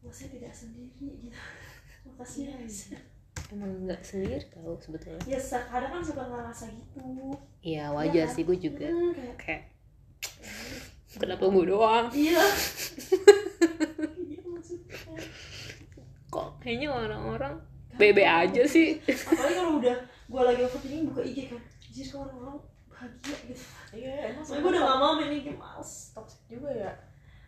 [0.00, 1.34] wah saya tidak sendiri gitu.
[2.06, 2.78] Makasih ya guys.
[3.46, 5.22] emang nggak sendiri tahu sebetulnya.
[5.26, 7.02] Ya kadang kan suka ngerasa gitu.
[7.60, 8.34] Iya wajar Iya kan?
[8.34, 9.62] sih gue juga Hmm, kayak kayak
[11.20, 12.06] kenapa gue doang?
[12.10, 12.42] Iya.
[14.26, 14.94] Iya maksudnya.
[16.28, 17.54] Kok kayaknya orang-orang
[17.94, 18.98] bebe aja sih?
[19.02, 21.60] apalagi kalau udah gue lagi overthinking buka IG kan.
[21.86, 22.58] Jadi kalau orang
[22.96, 23.64] bahagia gitu.
[23.92, 26.92] Iya emang gue udah gak mau main IG males toxic juga ya.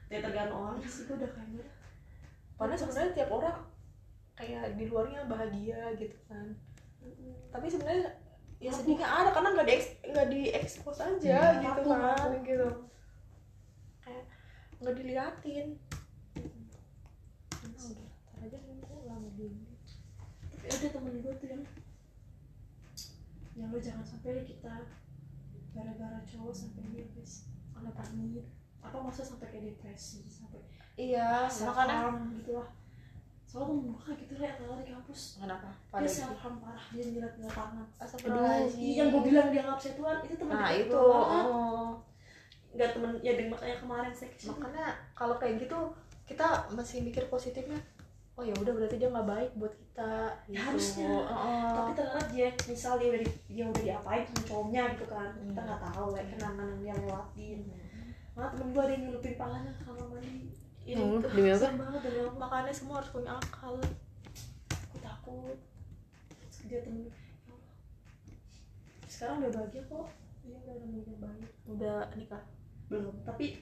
[0.09, 1.71] Ya tergantung orang sih gue udah kayak gitu.
[2.55, 3.57] Padahal sebenarnya tiap orang
[4.37, 6.53] kayak di luarnya bahagia gitu kan.
[7.49, 8.13] Tapi sebenarnya
[8.61, 11.63] ya sedihnya ada karena nggak di nggak diekspos aja Hmm.
[11.65, 12.13] gitu Aku- kan.
[12.13, 12.45] aku.
[12.45, 12.69] gitu.
[14.05, 14.25] Kayak
[14.79, 15.67] nggak diliatin.
[17.59, 18.75] Nah, udah ntar aja nih
[19.39, 19.65] dulu
[20.51, 21.63] tapi ada temen gue tuh yang
[23.55, 24.75] yang lo jangan sampai kita
[25.79, 27.47] gara-gara cowok sampai dia guys
[27.79, 28.43] ada pamit
[28.83, 30.59] apa masa sampai kayak depresi sampai
[30.99, 32.69] iya makanya gitu lah
[33.49, 35.41] soalnya temen gue kayak gitu lah kalau di kampus.
[35.41, 35.73] Kenapa?
[35.73, 36.85] Dia pada self harm parah.
[36.93, 37.87] Dia nyilat nyilat tangan
[38.29, 41.97] aduh yang gue bilang dia bisa tuan itu temen nah itu oh.
[42.77, 45.79] nggak temen ya dan makanya kemarin seksi makanya kalau kayak gitu
[46.29, 46.45] kita
[46.77, 47.81] masih mikir positifnya
[48.39, 50.13] oh ya udah berarti dia nggak baik buat kita
[50.47, 50.63] Ya, gitu.
[50.63, 51.11] harusnya.
[51.27, 51.71] Heeh.
[51.75, 55.59] tapi ternyata dia misal dia udah di, dia udah diapain sama cowoknya gitu kan kita
[55.59, 55.67] Hmm.
[55.67, 57.59] nggak tahu lah kenangan yang dia lewatin
[58.33, 60.39] malah temen gue ada yang nyelupin palanya ke kamar mandi
[60.81, 61.29] Ya, Oh, itu.
[61.29, 61.69] demi apa?
[61.77, 63.77] Banget demi apa makanya semua harus punya akal
[64.71, 65.57] aku takut
[66.31, 67.13] Terus dia temen ya
[69.05, 70.07] sekarang udah bahagia kok
[70.41, 72.43] dia udah nemu yang baik udah nikah
[72.87, 73.61] belum tapi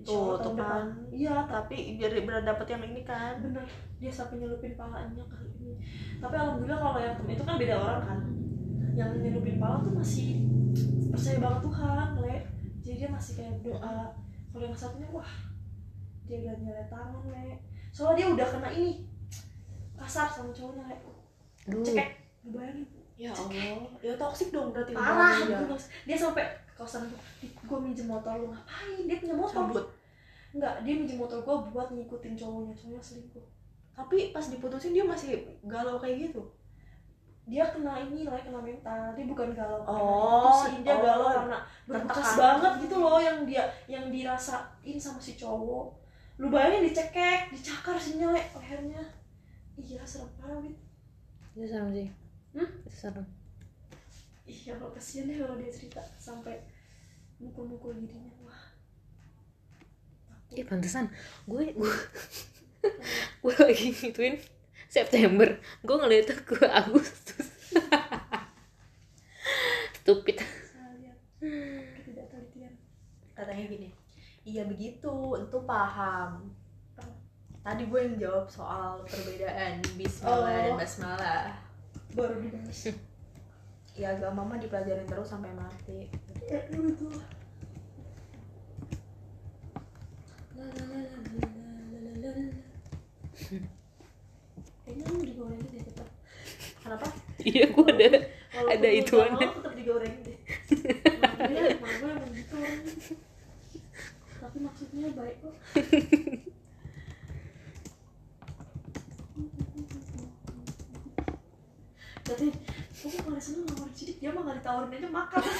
[0.00, 0.86] Tuh, Allah tuh tahun kan.
[1.12, 3.36] iya tapi biar benar dapet yang ini kan.
[3.44, 3.64] Bener
[4.00, 5.72] dia sampai nyelupin palanya kali ini.
[6.18, 8.20] Tapi alhamdulillah kalau yang itu kan beda orang kan.
[8.96, 10.28] Yang nyelupin pala tuh masih
[11.12, 12.36] percaya banget Tuhan le.
[12.80, 13.98] Jadi dia masih kayak doa.
[14.50, 15.32] Kalau yang satunya wah
[16.24, 17.48] dia udah nyelet tangan le.
[17.92, 18.90] Soalnya dia udah kena ini
[20.00, 20.96] kasar sama cowoknya le.
[21.84, 22.08] Cekek.
[22.48, 22.86] Bayangin.
[23.20, 23.84] Ya Allah.
[24.00, 25.76] Ya toksik dong berarti parah hubungannya.
[25.76, 25.76] gitu.
[26.08, 26.44] dia sampai
[26.80, 27.20] kosan gue
[27.52, 29.04] gue minjem motor lu ngapain?
[29.04, 29.68] Dia punya motor.
[29.68, 29.84] Cabut.
[30.56, 33.44] Enggak dia minjem motor gue buat ngikutin cowoknya cowoknya selingkuh.
[33.92, 35.36] Tapi pas diputusin dia masih
[35.68, 36.40] galau kayak gitu?
[37.44, 39.12] Dia kena ini lah kena mental.
[39.12, 41.04] Dia bukan galau Oh, sih dia oh.
[41.04, 45.92] galau karena berbekas banget gitu loh yang dia yang dirasain sama si cowok.
[46.40, 49.04] Lu bayangin dicekek dicakar si nyelek lehernya.
[49.76, 50.76] Iya serem parah Wit.
[51.52, 52.08] itu serem sih.
[52.56, 52.68] Hmm?
[52.86, 53.26] itu serem
[54.50, 56.58] iya kalau kasihan deh kalau dia cerita sampai
[57.38, 58.62] mukul-mukul giginya wah.
[60.50, 61.06] Ih pantesan.
[61.46, 61.94] Gue gue
[63.46, 64.36] gue lagi ngituin
[64.90, 65.46] September.
[65.86, 67.46] Gue ngeliatnya gue Agustus.
[70.02, 70.42] Stupid.
[73.38, 73.88] Katanya gini
[74.42, 75.38] iya begitu.
[75.38, 76.50] Itu paham.
[77.60, 80.78] Tadi gue yang jawab soal perbedaan Bismillah dan Oh.
[80.80, 81.44] Basmalah.
[82.16, 82.90] Baru dibahas
[84.00, 86.08] ya agama mah dipelajarin terus sampai mati.
[96.80, 97.12] Kenapa?
[97.44, 98.08] Iya gue ada
[98.72, 99.72] ada itu tetap
[104.40, 105.54] tapi maksudnya baik kok.
[112.30, 112.46] Jadi
[113.00, 115.42] aku paling seneng nawarin sidik, dia mah gak ditawarin aja makan.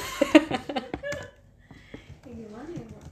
[2.31, 3.07] Ya gimana ya, Mbak?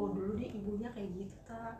[0.00, 1.76] oh dulu deh ibunya kayak gitu ta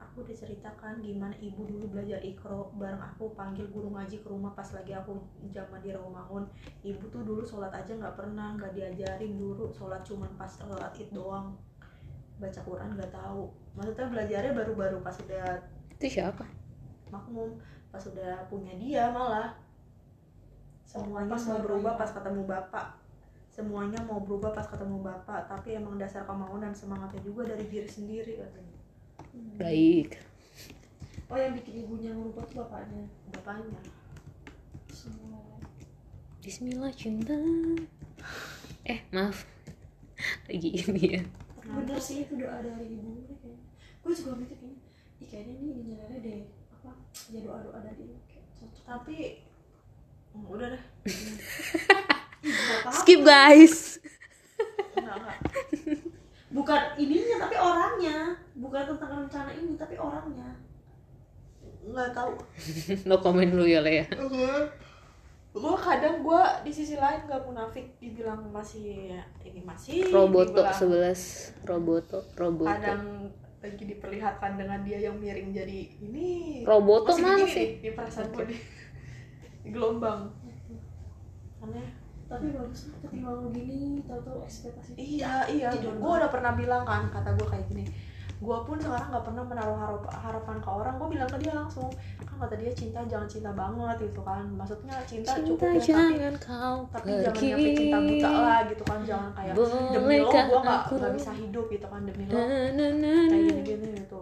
[0.00, 4.56] aku udah ceritakan gimana ibu dulu belajar ikro bareng aku panggil guru ngaji ke rumah
[4.56, 5.20] pas lagi aku
[5.52, 6.48] zaman di Rawamangun
[6.80, 9.68] ibu tuh dulu sholat aja nggak pernah nggak diajarin dulu.
[9.76, 11.52] Sholat cuman pas sholat id doang.
[12.40, 13.52] Baca Quran nggak tahu.
[13.76, 15.60] Maksudnya belajarnya baru-baru pas udah
[15.92, 16.42] itu siapa
[17.12, 17.60] makmum.
[17.92, 19.52] Pas udah punya dia malah.
[20.88, 22.86] Semuanya Pas mau berubah pas ketemu bapak.
[23.52, 27.84] Semuanya mau berubah pas ketemu bapak tapi emang dasar kemauan dan semangatnya juga dari diri
[27.84, 28.76] sendiri katanya.
[29.60, 30.16] Baik.
[31.28, 33.04] Oh yang bikin ibunya merubah tuh bapaknya?
[33.36, 33.80] Bapaknya.
[34.88, 35.40] Semua.
[36.40, 37.36] Bismillah cinta.
[38.88, 39.44] Eh maaf.
[40.48, 41.22] Lagi ini ya.
[41.62, 43.64] Bener sih itu doa dari ibu kayaknya.
[44.00, 44.80] Gue juga mikir kayaknya
[45.32, 46.40] kayaknya ini Lele deh
[46.82, 46.90] Apa
[47.30, 48.82] Ya doa-doa dari ibu Kayak cocok.
[48.82, 49.16] Tapi
[50.32, 50.84] Hmm, udah deh.
[52.96, 54.00] Skip guys.
[54.96, 55.38] Enggak enggak.
[56.48, 58.32] Bukan ininya tapi orangnya.
[58.56, 60.56] Bukan tentang rencana ini tapi orangnya.
[61.84, 62.32] Nggak tahu.
[63.04, 63.84] No comment lu ya.
[63.84, 64.06] Le ya
[65.52, 69.12] gue kadang gue di sisi lain gak munafik dibilang masih
[69.44, 72.72] ini masih Roboto dibilang 11 Roboto Roboto.
[72.72, 73.28] Kadang
[73.62, 76.62] lagi diperlihatkan dengan dia yang miring jadi ini.
[76.66, 77.78] Roboto masih mana sih?
[77.78, 78.58] di perasaan gue di,
[79.64, 80.34] di gelombang.
[81.62, 81.88] Aneh.
[82.26, 84.92] Tapi bagus lah ketimbang lu gini Tahu-tahu ekspektasi.
[84.98, 85.68] Iya iya.
[85.78, 87.86] Gue udah pernah bilang kan kata gue kayak gini
[88.42, 90.94] gue pun sekarang nggak pernah menaruh harap- harapan ke orang.
[90.98, 91.86] Gue bilang ke dia langsung
[92.26, 94.42] kan kata dia cinta jangan cinta banget gitu kan.
[94.58, 98.82] Maksudnya cinta, Cinta cukup ya tapi jangan kau tapi jangan nyampe cinta buta lah gitu
[98.82, 99.00] kan.
[99.06, 99.54] Jangan kayak
[99.94, 102.34] demi lo gue nggak nggak bisa hidup gitu kan demi lo.
[102.34, 103.14] Kayak na.
[103.30, 104.20] gini-gini gitu.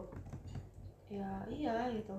[1.09, 2.17] Ya iya gitu.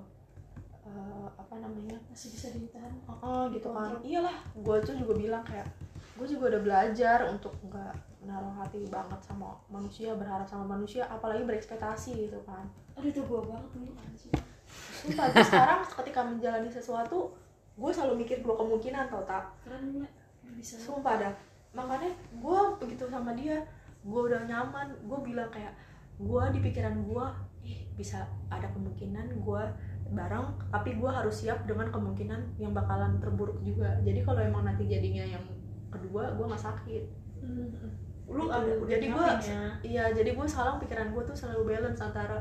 [0.82, 2.02] Eh, apa namanya?
[2.10, 2.92] Masih bisa ditahan.
[3.06, 4.02] Oh, oh, gitu kan.
[4.02, 5.70] Iyalah gue tuh juga bilang kayak
[6.18, 11.42] gue juga udah belajar untuk nggak menaruh hati banget sama manusia berharap sama manusia apalagi
[11.42, 12.70] berekspektasi gitu kan.
[12.94, 14.38] Aduh itu gue banget dulu anjir
[14.72, 17.34] Sumpah, gue sekarang ketika menjalani sesuatu
[17.74, 19.50] gue selalu mikir dua kemungkinan tau tak?
[19.66, 20.06] Keren
[20.54, 20.78] Bisa.
[20.78, 21.34] Sumpah dah.
[21.74, 23.66] Makanya gue begitu sama dia
[24.02, 25.74] gue udah nyaman gue bilang kayak
[26.22, 27.26] gue di pikiran gue
[27.66, 29.64] ih bisa ada kemungkinan gue
[30.12, 33.98] bareng tapi gue harus siap dengan kemungkinan yang bakalan terburuk juga.
[34.06, 35.46] Jadi kalau emang nanti jadinya yang
[35.90, 37.04] kedua gue nggak sakit.
[37.42, 38.11] Hmm.
[38.32, 39.64] Lu Itu ada udah jadi gue ya.
[39.84, 42.40] iya jadi gue sekarang pikiran gue tuh selalu balance antara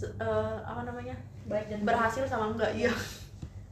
[0.00, 1.16] eh, apa namanya?
[1.46, 2.92] Baik dan berhasil sama enggak iya.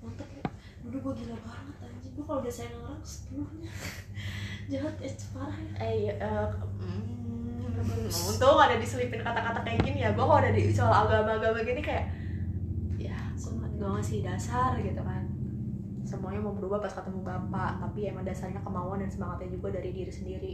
[0.05, 0.45] Mantap ya.
[0.85, 2.13] Dulu gue gila banget anjing.
[2.13, 3.73] Gue kalau udah sayang orang sepenuhnya
[4.71, 5.73] jahat eh parah ya.
[5.81, 6.49] Eh iya, eh,
[6.81, 10.13] mm, untung ada diselipin kata-kata kayak gini ya.
[10.13, 12.13] Gue kalau ada di soal agama-agama gini kayak
[13.01, 13.17] ya
[13.75, 15.24] gue ngasih dasar gitu kan
[16.05, 17.81] semuanya mau berubah pas ketemu bapak.
[17.81, 20.53] Tapi emang dasarnya kemauan dan semangatnya juga dari diri sendiri.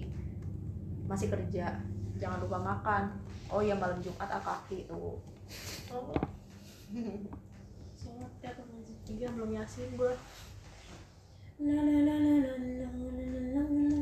[1.06, 1.78] Masih kerja.
[2.16, 3.18] Jangan lupa makan.
[3.50, 5.18] Oh ya malam jumat ah kaki tuh.
[5.90, 6.14] Oh.
[8.00, 8.50] sholat ya
[9.12, 10.14] iya belum yasin gue
[11.60, 14.00] la la la la la la la la la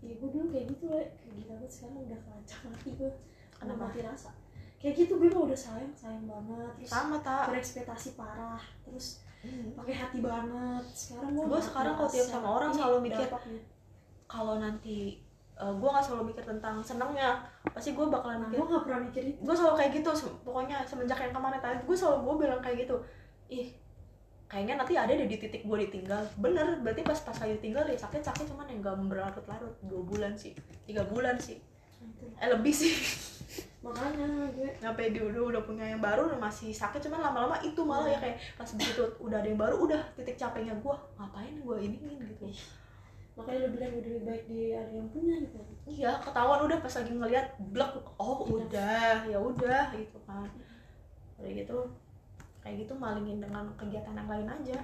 [0.00, 3.12] Ya gue dulu kayak gitu lah Kayak gila banget sekarang udah kelancang hati gue
[3.60, 4.30] Udah mati rasa.
[4.80, 6.72] Kayak gitu gue mah udah sayang sayang banget.
[6.80, 7.52] Terus sama tak.
[7.52, 9.20] berekspektasi parah terus
[9.76, 10.84] pakai hati banget.
[10.96, 13.28] Sekarang gue Gua sekarang kalau tiap sama orang selalu mikir,
[14.24, 15.20] kalau nanti
[15.60, 17.44] gue nggak selalu mikir tentang senengnya
[17.76, 19.38] pasti gue bakalan nah, mikir gue gak pernah mikir itu.
[19.44, 22.96] gue selalu kayak gitu pokoknya semenjak yang kemarin tadi gue selalu gue bilang kayak gitu.
[23.52, 23.68] Ih
[24.50, 26.26] kayaknya nanti ada deh di titik gue ditinggal.
[26.42, 29.74] Bener berarti pas pas lagi ditinggal ya sakit sakit cuman yang gak berlarut-larut.
[29.86, 31.62] Dua bulan sih tiga bulan sih.
[32.42, 32.90] Eh lebih sih.
[33.80, 34.70] Makanya gue.
[34.82, 38.36] Sampai dia udah udah punya yang baru masih sakit cuman lama-lama itu malah ya kayak
[38.58, 42.50] pas begitu udah ada yang baru udah titik capeknya gue ngapain gue iniin gitu.
[43.38, 45.58] Makanya lo bilang udah lebih baik di ada yang punya gitu.
[45.86, 50.50] Iya ketahuan udah pas lagi ngeliat blek oh udah ya udah gitu kan.
[51.38, 51.78] Udah gitu
[52.60, 54.78] kayak gitu malingin dengan kegiatan yang lain aja.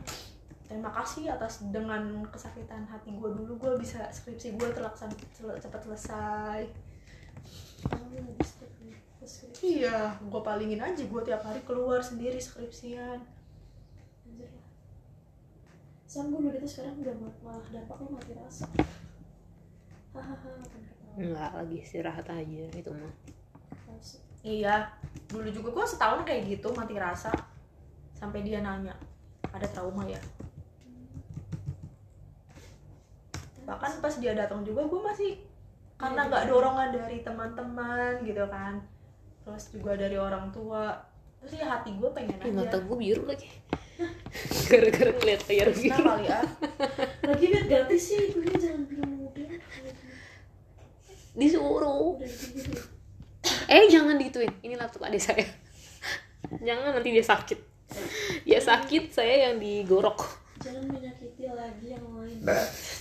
[0.67, 5.15] Terima kasih atas dengan kesakitan hati gue dulu gue bisa skripsi gue terlaksana
[5.62, 6.61] cepat selesai.
[9.62, 13.23] Iya gue palingin aja gue tiap hari keluar sendiri skripsian.
[14.27, 14.51] Anjir.
[14.51, 14.67] Lah
[16.07, 18.67] Sam gue udah gitu sekarang udah ma- malah dampaknya mati rasa.
[20.15, 20.51] Hahaha
[21.17, 23.15] Enggak lagi istirahat aja itu mah.
[24.47, 24.87] iya
[25.27, 27.33] dulu juga gue setahun kayak gitu mati rasa
[28.16, 28.96] sampai dia nanya
[29.52, 30.18] ada trauma ya
[33.68, 35.33] bahkan pas dia datang juga gue masih
[36.00, 38.81] karena nggak dorongan dari teman-teman gitu kan
[39.42, 40.96] terus juga dari orang tua
[41.42, 43.46] terus ya hati gue pengen Ih, mata aja gue biru lagi.
[44.68, 46.05] Gara-gara ngeliat layar nah biru.
[46.05, 46.40] kali ya
[47.26, 48.83] lagi biar ganti sih gue jangan
[51.37, 52.16] Disuruh.
[52.16, 52.81] udah gitu gitu
[53.68, 54.50] Eh jangan digituin.
[54.64, 55.44] Ini laptop adik saya.
[56.66, 57.76] jangan nanti dia sakit.
[58.42, 60.25] Dia sakit, saya yang digorok.
[60.57, 62.40] jangan menyakiti lagi yang lain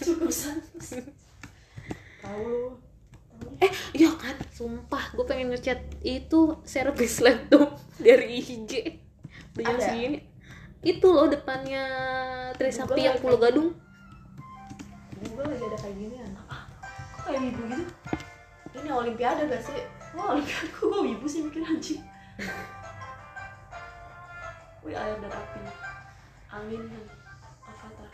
[0.04, 1.00] cukup santus
[2.20, 2.78] tahu lu
[3.58, 9.00] Eh, iya kan, sumpah gue pengen ngechat itu servis laptop dari IG.
[9.56, 9.92] Jam Ada?
[9.92, 10.20] segini.
[10.80, 11.84] Itu loh depannya
[12.56, 13.72] Trisakti yang Pulau Gadung.
[15.16, 16.64] gue lagi ada kayak gini anak ah
[17.12, 17.84] kok kayak wibu gitu
[18.78, 19.80] ini olimpiade gak sih
[20.14, 22.00] wah lihat kok gue wibu sih mikir anjing
[24.86, 25.60] wih air dan api
[26.54, 27.04] angin dan
[27.66, 28.10] avatar.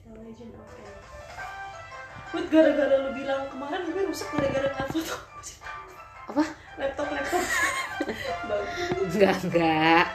[0.00, 0.98] The Legend of Aang.
[2.32, 5.16] Wih, gara-gara lu bilang kemarin gue rusak gara-gara ngeliat foto.
[6.32, 6.44] Apa?
[6.80, 7.44] laptop laptop.
[8.48, 8.88] Bagus.
[9.04, 10.06] Enggak, enggak.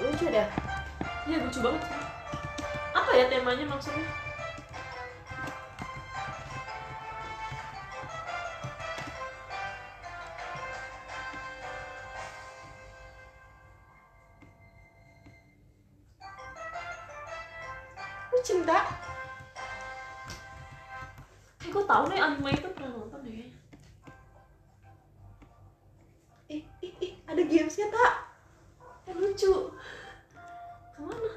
[0.00, 0.48] lucu dah
[1.28, 1.82] ya lucu banget.
[2.96, 4.29] Apa ya temanya maksudnya
[18.42, 18.78] cinta?
[21.60, 23.58] Eh gue tau nih anime itu pernah nonton deh kayaknya.
[26.50, 28.12] ih ih ih ada gamesnya tak?
[29.06, 29.52] Eh lucu.
[30.96, 31.30] Ke mana?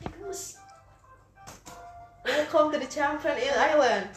[0.00, 0.42] Eh gemes.
[2.24, 4.08] Welcome to the champion island.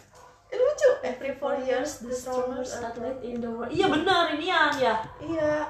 [0.48, 0.90] Eh, lucu.
[1.04, 3.68] Every four years, the strongest athlete in the world.
[3.68, 4.96] Iya benar, inian ya.
[5.20, 5.68] iya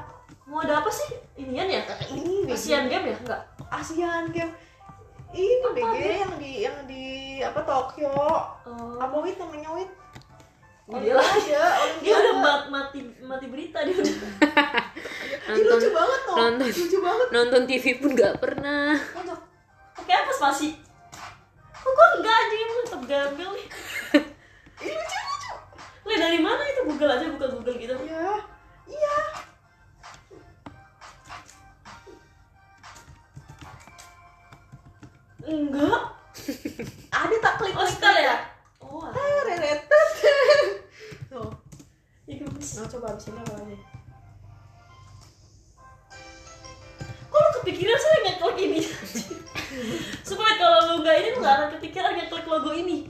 [0.47, 1.11] Mau ada apa sih?
[1.37, 1.83] Inian ya?
[2.09, 2.55] ini BG.
[2.55, 3.15] Asian Game ya?
[3.17, 3.41] Enggak.
[3.67, 4.51] ASEAN game
[5.29, 6.15] ini Apa BG dia?
[6.17, 7.03] yang di yang di
[7.43, 8.15] apa Tokyo
[8.63, 8.95] Oh.
[8.95, 9.91] apa wit namanya wit
[10.87, 11.27] Dia lah.
[11.27, 12.35] Olimpiade Dia udah
[12.69, 14.07] mati mati berita dia udah.
[15.49, 16.63] Ih, lucu banget tuh nonton.
[16.65, 18.95] lucu banget Nonton TV pun gak pernah.
[19.13, 19.39] Untuk
[19.93, 20.79] pakai apa spasi?
[21.73, 23.67] Kok gua enggak anjing emang tetap gambel nih.
[24.77, 25.51] ini lucu lucu
[26.05, 27.95] Lah dari mana itu Google aja buka Google gitu.
[28.01, 28.31] iya
[28.87, 29.15] iya
[35.47, 36.01] Enggak.
[37.23, 38.35] ada tak klik Oh, klik ya?
[38.83, 39.07] Oh.
[39.15, 39.79] Tereretet.
[41.31, 41.55] tuh
[42.27, 42.69] gemes.
[42.75, 43.77] nah coba abis ini apa lagi
[47.27, 48.79] Kok lu kepikiran sih ngeklik ini?
[50.27, 53.07] Supaya kalau lu enggak ini lu enggak akan kepikiran ngeklik logo ini.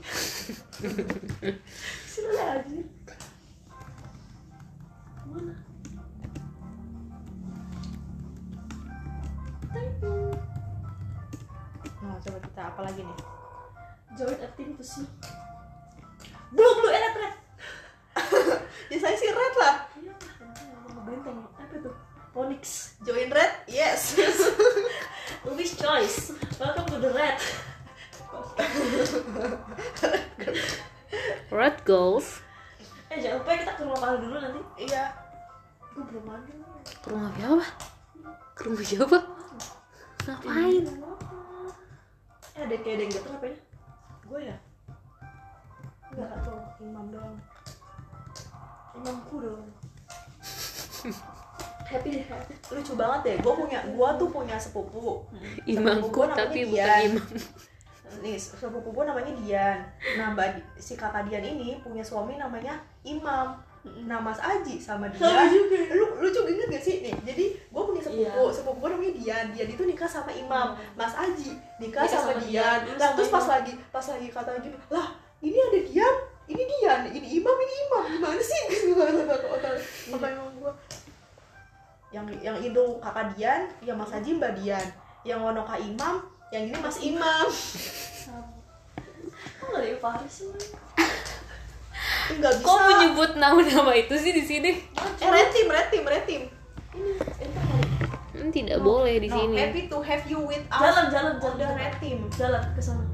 [2.06, 2.78] Sini aja.
[5.26, 5.54] Mana?
[12.08, 13.18] Nah coba kita apa lagi nih
[14.16, 15.04] Join activity
[16.48, 17.36] Blue blue eret red.
[18.90, 20.16] ya saya sih red lah Iya,
[20.88, 21.44] nama benteng.
[21.60, 21.92] Apa tuh?
[22.32, 22.96] Onyx.
[23.04, 24.16] join red yes
[25.44, 26.32] Wish choice.
[26.56, 27.36] Welcome to the red.
[31.48, 32.40] Red Goals.
[33.08, 34.60] Eh jangan lupa kita ke rumah Pahala dulu nanti.
[34.88, 35.12] iya
[35.92, 36.52] Gue belum mandi.
[37.02, 37.66] Ke rumah siapa?
[38.54, 39.18] Ke rumah siapa?
[40.28, 40.84] Ngapain?
[42.58, 43.56] Eh ada kayak ada yang getar apa ya?
[44.28, 44.56] gue ya?
[46.10, 47.36] Enggak tuh imam doang.
[48.98, 49.62] Imamku dong
[51.88, 52.52] happy deh happy.
[52.74, 53.36] Lucu banget deh.
[53.40, 55.24] Gue punya gue tuh punya sepupu.
[55.64, 56.74] Imamku tapi Dian.
[56.74, 57.26] bukan imam.
[58.20, 59.78] Nih sepupu gue namanya Dian.
[60.18, 63.56] Nah mbak si kakak Dian ini punya suami namanya Imam.
[64.04, 65.80] Nah Mas Aji sama dia Sama juga.
[65.96, 66.96] lu lucu inget gak sih?
[67.00, 67.77] Nih jadi gue
[68.08, 68.54] sepupu Iya.
[68.56, 69.46] sepupu gue namanya Dian.
[69.52, 70.72] Dian itu nikah sama Imam.
[70.72, 70.96] Hmm.
[70.96, 72.78] Mas Aji nikah, Nikah sama, sama Dian.
[72.88, 73.52] Dian, nah terus pas Imam.
[73.52, 75.06] lagi pas lagi kata Aji lah
[75.38, 76.16] ini ada Dian?
[76.48, 77.00] Ini Dian?
[77.12, 77.52] Ini Imam?
[77.54, 78.02] Ini Imam?
[78.08, 78.62] Gimana sih?
[78.72, 79.68] Gitu kata kata
[80.16, 80.72] kata Imam gue
[82.08, 84.86] yang yang itu kakak Dian yang Mas Aji Mbak Dian.
[85.28, 87.46] Yang Wonoka Imam yang ini Mas Imam.
[89.58, 90.46] Kok nggak ada yang Faris sih?
[90.48, 90.60] Man?
[92.28, 92.64] Ih, nggak bisa.
[92.64, 94.70] kok menyebut nama-nama itu sih di sini?
[95.20, 95.88] Eh red team red
[98.48, 99.56] Hmm, tidak boleh di no, sini.
[99.60, 102.18] happy to have you with us jalan jalan jalan udah red team.
[102.32, 103.04] Jalan ke sana.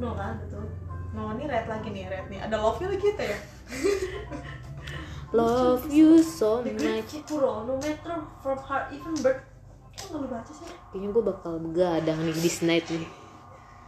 [0.00, 0.64] No kan betul
[1.12, 2.40] no ini red lagi nih red nih.
[2.40, 3.38] Ada love nya lagi kita ya?
[5.36, 7.06] Love you so much.
[7.06, 9.44] Kipuro, no matter from heart even birth.
[9.94, 10.66] Kok nggak baca sih.
[10.90, 13.06] Kayaknya gue bakal begadang nih this night nih.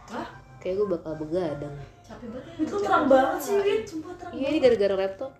[0.07, 0.29] Hah?
[0.63, 1.75] kayak gue bakal begadang.
[2.07, 5.31] Capek banget ya itu terang banget sih Win sumpah terang iya ini gara-gara laptop.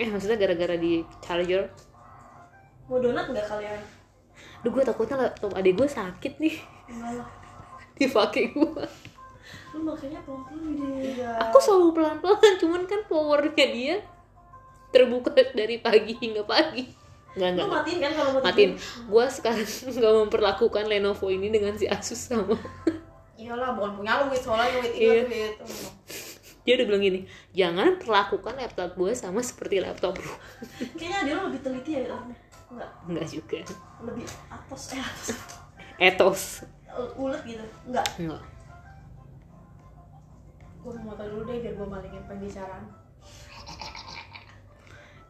[0.00, 1.68] Eh maksudnya gara-gara di charger.
[2.88, 3.80] Mau donat nggak kalian
[4.66, 6.58] Duh gue takutnya laptop adik gue sakit nih.
[6.90, 7.28] Enggak lah
[8.00, 8.84] dipakai gue
[9.76, 13.96] lu makanya pelan-pelan deh iya aku selalu pelan-pelan cuman kan powernya dia
[14.90, 16.88] terbuka dari pagi hingga pagi.
[17.36, 17.68] Nggak lu nggak.
[17.68, 18.72] matiin kan kalau mau matiin.
[18.80, 19.68] gue sekarang
[20.00, 22.56] nggak memperlakukan Lenovo ini dengan si Asus sama.
[23.36, 25.28] Iyalah bukan punya lu soalnya wit Iya.
[25.28, 25.56] ingat wit
[26.66, 27.20] dia udah bilang gini
[27.54, 30.32] jangan perlakukan laptop gue sama seperti laptop lu.
[30.96, 32.90] Kayaknya dia lebih teliti ya orangnya enggak.
[33.06, 33.58] Nggak juga.
[34.02, 35.28] Lebih atas eh atas
[35.96, 36.42] etos.
[37.16, 37.64] Ulet gitu.
[37.88, 38.06] Enggak.
[38.18, 38.42] Nggak
[40.86, 42.86] gue mau motor dulu deh biar gue balikin pembicaraan.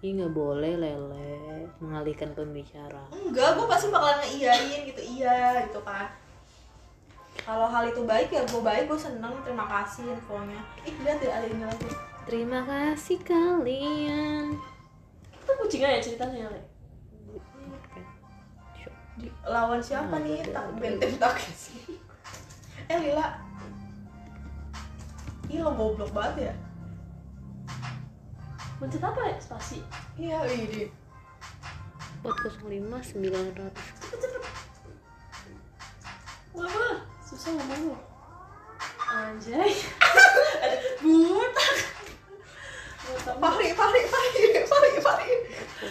[0.05, 5.01] Ih nggak boleh lele mengalihkan pembicara enggak gue pasti bakalan ngeiyain gitu.
[5.01, 6.13] Iya gitu kan.
[7.41, 8.85] Kalau hal itu baik ya gue baik.
[8.85, 10.61] Gue seneng terima kasih infonya.
[10.85, 11.89] Ih lihat deh ada ini lagi
[12.29, 14.61] terima kasih kalian.
[15.33, 16.61] Itu kucingnya ya ceritanya ya Le?
[19.17, 20.45] Di- lawan siapa nih?
[20.45, 21.73] Ada, tak benteng takis
[22.87, 23.29] eh Lila.
[25.51, 26.55] Ih lo goblok banget ya.
[28.79, 29.35] Mencet apa ya?
[29.43, 29.83] Spasi.
[30.21, 30.87] Iya ini
[32.23, 33.73] 405 900
[36.57, 37.99] Wah, susah ngomong lo.
[39.07, 39.71] Anjay.
[40.65, 41.96] Ada buta.
[43.07, 45.31] Fahri Fahri Fahri Fahri Fahri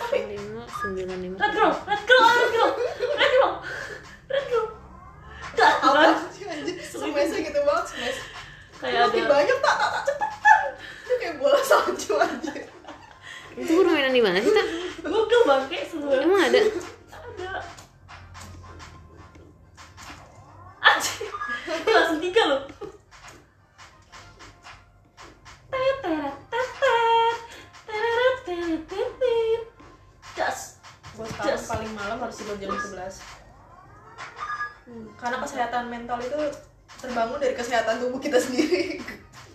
[0.03, 0.67] 405
[0.99, 2.71] 950 Red girl, red girl, red girl,
[3.15, 3.53] red girl,
[4.27, 4.65] red girl.
[5.55, 8.19] Gak apa sih anjir gitu banget smash
[8.75, 9.23] Kayak ada.
[9.31, 12.67] banyak tak tak tak cepetan itu kayak bola salju anjir
[13.55, 14.67] itu permainan di mana sih tak
[14.99, 16.19] Google bangke semua.
[16.19, 17.51] emang ada Ada.
[20.83, 21.31] Anjir.
[21.87, 22.61] Langsung tiga loh.
[32.25, 33.45] Harus tidur jam 11
[35.17, 36.37] karena kesehatan mental itu
[37.01, 39.01] terbangun dari kesehatan tubuh kita sendiri.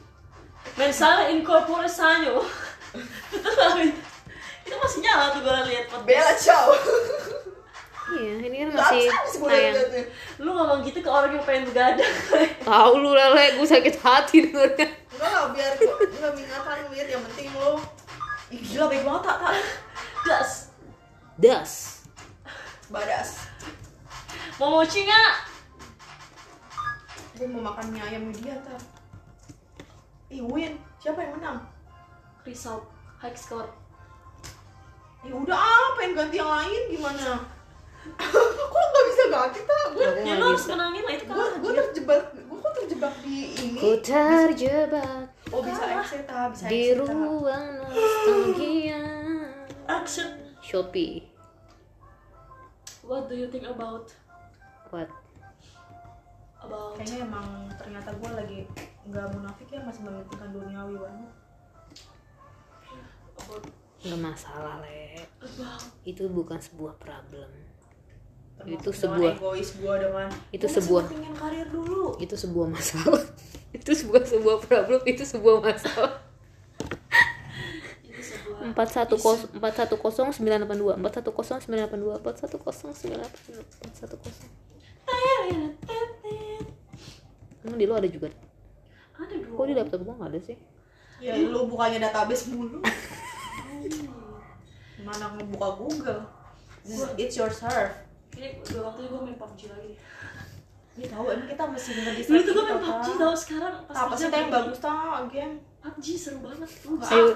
[0.78, 2.42] Mensana incorpore sano.
[4.66, 6.38] itu masih nyala tuh gue liat Bella podcast.
[6.42, 6.74] ciao.
[8.10, 9.06] Iya ini kan masih
[9.38, 9.78] tayang
[10.42, 12.14] Lu ngomong gitu ke orang yang pengen begadang.
[12.66, 17.22] tahu lu lele gue sakit hati dengernya enggak lah biar gue nggak mengingatkan lihat yang
[17.30, 17.78] penting lo
[18.50, 19.52] Ih, gila baik banget tak tak
[20.26, 20.50] Das.
[21.38, 21.99] das
[22.90, 23.46] badas
[24.58, 25.32] Mau mochi nggak?
[27.40, 28.76] gue mau makan mie ayam dia ntar
[30.28, 31.58] Ih, win siapa yang menang?
[32.44, 32.84] Result.
[33.18, 33.66] High score.
[35.20, 37.40] ya udah ah pengen ganti yang lain gimana?
[38.72, 41.50] Kok nggak bisa ganti tak gue Ya lu harus menangin lah itu gue kan.
[41.56, 43.78] gue terjebak gue kok terjebak di ini?
[43.80, 45.24] Ku terjebak.
[45.50, 49.02] Oh bisa exit ah bisa di exit ruang nostalgia.
[49.88, 50.28] Action.
[50.60, 51.29] Shopee
[53.10, 54.06] What do you think about?
[54.94, 55.10] What?
[56.62, 58.58] About kayaknya emang ternyata gue lagi
[59.10, 61.30] nggak munafik ya masih mementingkan duniawi banget
[63.34, 63.66] about
[64.06, 65.26] nggak masalah le.
[65.42, 67.50] About itu bukan sebuah problem.
[68.62, 72.14] Termasuk Itu sebuah- egois gue dengan itu "Gua sebuah- karir dulu.
[72.22, 73.22] Itu sebuah masalah.
[73.76, 75.00] Itu sebuah sebuah problem.
[75.02, 76.29] Itu sebuah masalah
[78.60, 80.92] empat satu kos empat satu kosong sembilan delapan dua.
[81.00, 82.14] Empat satu kosong sembilan delapan dua.
[82.20, 83.64] Empat satu kosong sembilan delapan dua.
[83.64, 84.50] Empat satu kosong
[87.60, 88.28] emang di lo ada juga?
[89.20, 89.56] Ada dong.
[89.56, 90.56] Kok di laptop gua nggak ada sih?
[91.20, 92.80] Ya lu bukannya database mulu.
[95.04, 96.22] Mana ngebuka Google?
[97.20, 97.92] It's your serve
[98.32, 99.92] Ini udah waktunya gue main PUBG lagi.
[100.96, 103.94] Ini tahu emang kita mesti bener di Dulu tuh gue main PUBG tau sekarang pas
[104.06, 107.26] apa sih yang bagus tau game PUBG seru banget bisa Ayo.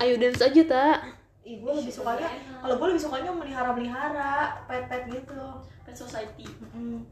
[0.00, 0.98] ayo dance aja tak
[1.42, 2.30] Ih, gue lebih sukanya
[2.62, 5.42] kalau gue lebih sukanya melihara-melihara pet-pet gitu.
[5.82, 6.46] Pet Society.
[6.70, 7.02] Mm.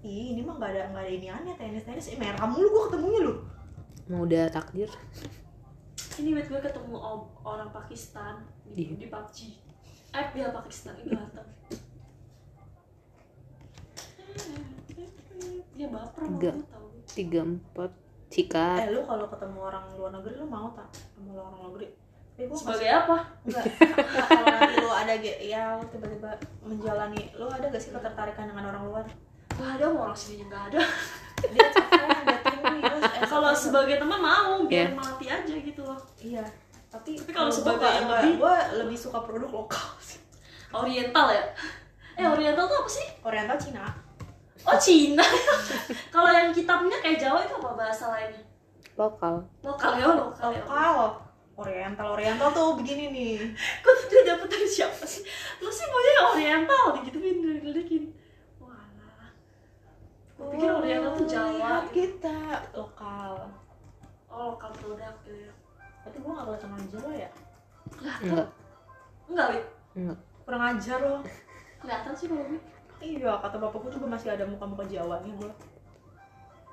[0.00, 2.08] Ih, ini mah gak ada gak ada ini aneh tenis-tenis.
[2.08, 3.34] Eh, merah mulu gue ketemunya lu.
[4.08, 4.88] mau udah takdir.
[6.16, 6.96] Ini wait gue ketemu
[7.44, 8.96] orang Pakistan di, Iya.
[8.96, 9.38] di PUBG
[10.16, 11.48] Eh dia Pakistan, ini ganteng
[15.76, 16.86] Dia baper gue tau.
[17.12, 17.92] Tiga empat
[18.28, 21.66] sikat Eh, lu kalau ketemu orang luar negeri lu mau tak sama lu orang luar
[21.68, 21.86] negeri?
[22.32, 23.16] Tapi gue Sebagai apa?
[23.42, 23.64] enggak.
[24.28, 28.68] kalau nanti lu ada ge- ya lu tiba-tiba menjalani, lu ada gak sih ketertarikan dengan
[28.68, 29.04] orang luar?
[29.50, 30.80] Gak ada mau orang sini gak ada
[31.46, 31.66] Dia
[32.42, 34.94] tinggi, eh, Kalau sebagai teman mau, biar Iya.
[34.94, 36.44] mati aja gitu loh iya.
[36.86, 40.20] Tapi, Tapi kalau sebagai yang gue lebih- gue lebih suka produk lokal sih.
[40.70, 41.44] Oriental ya?
[42.14, 43.06] Eh Oriental tuh apa sih?
[43.22, 43.84] Oriental Cina.
[44.66, 45.22] Oh Cina
[46.14, 48.42] Kalau yang kitabnya kayak Jawa itu apa bahasa lainnya?
[48.96, 50.98] lokal Lokal ya, lokal ya Lokal.
[51.56, 53.34] Oriental, Oriental tuh begini nih.
[53.84, 55.24] Tuh dia dapet dari siapa sih?
[55.56, 58.04] Lu sih maunya yang Oriental digituin, diledekin
[58.60, 59.32] Walah
[60.36, 61.96] Gue pikir Oriental tuh Jawa Lihat gitu.
[61.96, 62.38] kita
[62.76, 63.48] lokal.
[64.28, 65.52] Oh lokal produk gitu ya
[66.04, 67.30] Tapi gue gak kelihatan orang Jawa ya?
[68.20, 68.48] Enggak
[69.26, 69.64] Enggak, Wit
[69.96, 71.20] enggak Kurang ajar loh.
[71.80, 72.60] Kelihatan sih kalau gue
[72.96, 75.50] Iya, kata bapakku juga masih ada muka-muka Jawanya gue.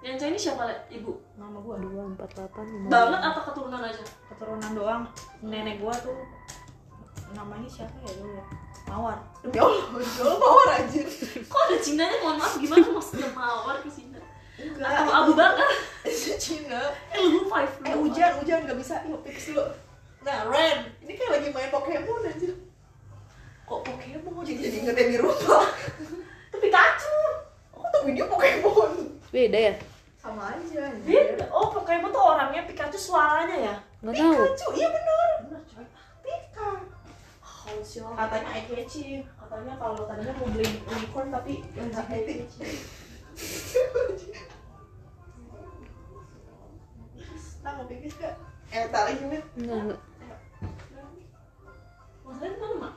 [0.03, 0.76] Yang Chinese siapa, Le?
[0.91, 1.11] Ibu?
[1.39, 1.76] Nama gue.
[1.88, 4.03] dua empat delapan Banget atau keturunan aja?
[4.28, 5.03] Keturunan doang.
[5.39, 6.17] Nenek gue tuh
[7.34, 8.45] namanya siapa ya dulu ya?
[8.91, 9.17] Mawar.
[9.41, 11.07] Demi Allah, demi Allah Mawar anjir.
[11.47, 12.17] Kok ada Cinanya?
[12.19, 14.19] Mohon maaf, gimana maksudnya mawar ke Cina?
[14.59, 14.91] Enggak.
[14.91, 15.69] Atau Abu Bakar?
[16.03, 16.82] itu Cina.
[17.09, 19.01] Eh, lu five Eh hujan, hujan gak bisa.
[19.07, 19.65] Yuk fix dulu.
[20.24, 22.53] Nah, Ren, ini kayak lagi main Pokemon anjir.
[23.74, 25.65] Kok Pokemon jadi jadi ingetin di rumah?
[26.53, 27.17] Itu Pikachu.
[27.74, 29.17] Aku tuh video Pokemon.
[29.34, 29.74] beda ya
[30.21, 30.93] Sama aja.
[31.01, 31.49] Beda.
[31.49, 33.76] Oh, Pokemon tuh orangnya Pikachu suaranya ya?
[34.05, 35.30] nggak tahu Pikachu, iya benar.
[35.49, 35.86] Benar coy.
[36.21, 36.69] Pika.
[37.74, 38.13] Oh?
[38.13, 39.26] Katanya eye catching.
[39.41, 42.78] Katanya kalau tadinya mau beli unicorn tapi yang eye catching.
[47.63, 48.36] Nah, mau pipis gak?
[48.69, 49.43] Eh, tak lagi, Mit.
[49.55, 49.99] enggak enggak
[52.24, 52.93] Masalahnya mana, Mak?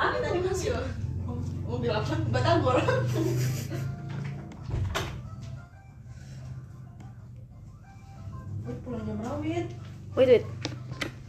[0.00, 0.80] Mana tadi Mas Yo?
[1.68, 2.16] Mobil apa?
[2.32, 2.80] Batagor.
[8.80, 9.66] Pulang jam berapa, Wit?
[10.18, 10.44] wait wait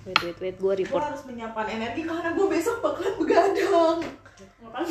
[0.08, 3.98] wait wait wait gue Gue report harus menyiapkan energi karena gue besok bakalan begadang.
[4.64, 4.90] Ngapain?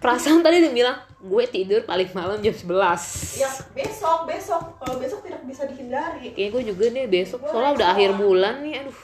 [0.00, 4.62] perasaan tadi dia bilang gue tidur paling malam jam 11 Ya, besok, besok.
[4.80, 6.32] Kalau besok tidak bisa dihindari.
[6.32, 8.96] Kayaknya gue juga nih besok soalnya udah akhir bulan nih aduh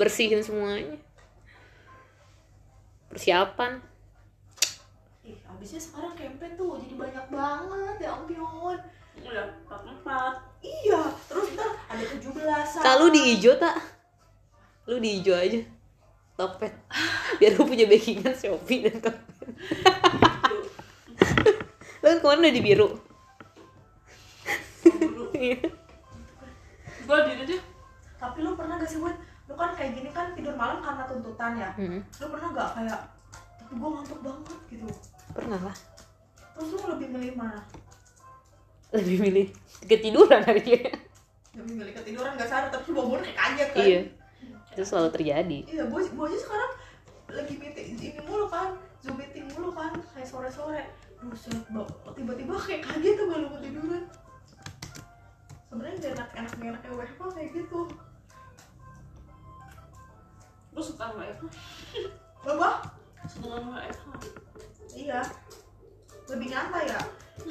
[0.00, 0.96] bersihin semuanya
[3.18, 3.82] persiapan?
[5.26, 8.78] Ih abisnya sekarang campaign tuh jadi banyak banget ya ampun.
[9.18, 13.74] Udah empat empat iya terus ntar ada 17 kalau di hijau tak?
[14.86, 15.58] Lu di hijau aja.
[16.38, 16.70] Topet.
[17.42, 19.50] Biar lu punya backingan Shopee dan Topet.
[21.98, 22.88] Lu kan kemarin udah di biru
[25.38, 25.70] Iya.
[27.06, 27.62] gue diri deh
[28.18, 29.14] tapi lu pernah gak sih Win
[29.48, 31.70] lu kan kayak gini kan tidur malam karena tuntutan ya.
[31.72, 33.00] Hmm, lu pernah gak kayak
[33.58, 34.88] tapi gue ngantuk banget gitu.
[35.32, 35.76] Pernah lah.
[36.52, 37.60] Terus lu lebih milih mana?
[38.92, 39.46] Lebih milih
[39.84, 40.88] ketiduran hari dia
[41.58, 43.82] lebih milih ketiduran gak sadar tapi bangun kayak kaget kan.
[43.82, 44.00] Iya.
[44.72, 45.58] Itu selalu terjadi.
[45.66, 46.72] Iya gue gue aja sekarang
[47.28, 50.80] lagi meeting ini mulu kan zoom meeting mulu kan kayak sore sore
[51.20, 51.52] buset
[52.16, 54.04] tiba-tiba kayak kaget tuh kalau ketiduran
[55.68, 57.80] sebenarnya enak enak enaknya WFH kayak gitu
[60.78, 61.46] lu suka sama Eva
[62.46, 62.74] Bapak?
[63.26, 64.14] suka sama Eva
[64.98, 65.20] Iya.
[66.26, 67.00] Lebih nyantai ya.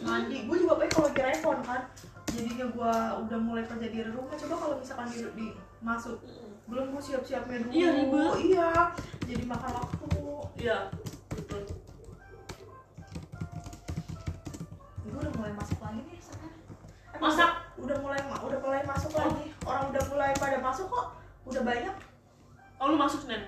[0.04, 0.44] Mandi.
[0.44, 1.82] Gue juga pakai kalau lagi iPhone kan.
[2.28, 4.36] Jadinya gue udah mulai kerja di rumah.
[4.36, 5.48] Coba kalau misalkan di, di
[5.80, 6.20] masuk
[6.68, 7.72] belum gue siap-siapnya dulu.
[7.72, 8.32] Iya, ribet.
[8.52, 8.70] Iya.
[9.24, 10.08] Jadi makan waktu.
[10.58, 10.90] iya
[11.30, 11.62] betul
[15.08, 16.56] Gue udah mulai masuk lagi nih sekarang.
[17.16, 17.52] Eh, Masak?
[17.80, 19.46] Udah mulai udah mulai masuk lagi.
[19.64, 21.08] Orang udah mulai pada masuk kok.
[21.48, 21.96] Udah banyak.
[22.78, 23.44] Oh lu masuk Senin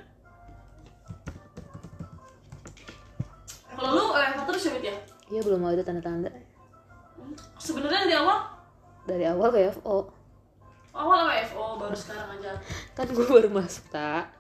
[3.80, 4.96] kalau lu Eva terus ya ya?
[5.32, 6.28] Iya belum ada tanda-tanda.
[7.56, 8.38] Sebenarnya dari awal?
[9.08, 10.12] Dari awal kayak oh
[10.92, 12.60] awal WFO baru sekarang aja.
[12.92, 14.36] Kan gue baru masuk tak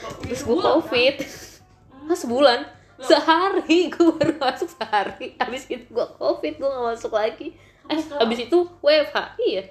[0.00, 0.76] terus itu gue bulan, kan?
[0.80, 1.16] covid
[2.08, 2.60] Hah, sebulan?
[3.00, 3.78] Sehari.
[3.92, 5.36] Gue baru masuk sehari.
[5.40, 7.56] Habis itu gue covid gue gak masuk lagi.
[7.88, 9.64] Eh habis itu WFH iya.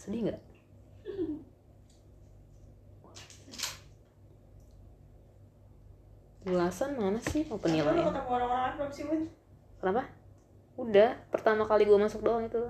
[0.00, 0.49] Sedih nggak
[6.50, 9.22] ulasan mana sih oh Lu penilaian ketemu orang-orang lain belum sih, Win?
[9.80, 10.02] kenapa
[10.76, 12.60] udah pertama kali gue masuk doang itu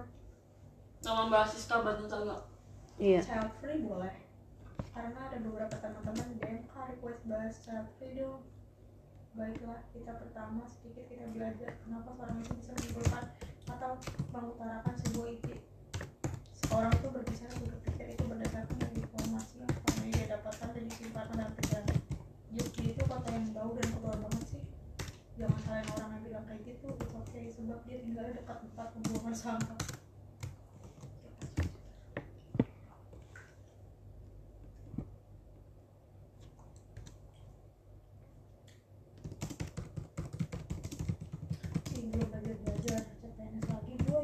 [1.00, 2.42] nama Mbak Siska bantu nggak
[3.00, 4.12] iya Child free boleh.
[4.90, 8.42] Karena ada beberapa teman-teman DMK request bahas child free dong.
[9.32, 13.24] Baiklah, kita pertama sedikit kita belajar kenapa seorang itu bisa menyimpulkan
[13.70, 13.92] atau
[14.34, 15.56] mengutarakan sebuah ide.
[16.66, 21.24] Seorang itu berbicara berpikir itu berdasarkan dari informasi yang selama ini dia dapatkan dan disimpan
[21.30, 21.69] dalam pikirannya.
[22.50, 24.64] Jadi itu kata yang bau dan keluar banget sih.
[25.38, 29.36] Jangan salahin orang yang bilang kayak gitu, itu oke sebab dia tinggalnya dekat tempat pembuangan
[29.38, 29.78] sampah.
[41.94, 44.18] Ih, belum belajar belajar CPNS lagi gue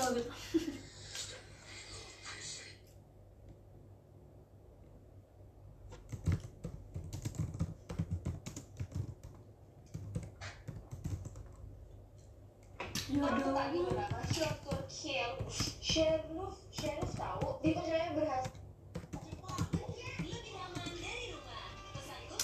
[0.00, 0.24] waktu
[14.88, 15.36] share
[15.82, 17.60] share lu share tahu.
[17.60, 18.54] Dia percaya berhasil.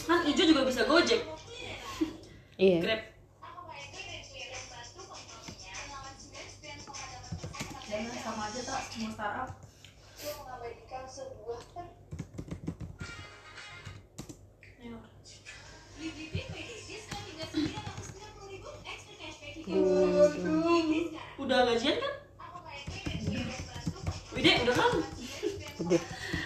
[0.07, 1.23] Kan Ijo juga bisa gojek.
[2.57, 2.79] Iya.
[2.83, 3.03] Grab
[21.57, 22.15] udah gajian kan?
[24.37, 24.93] Wide udah kan?
[25.81, 26.01] Udah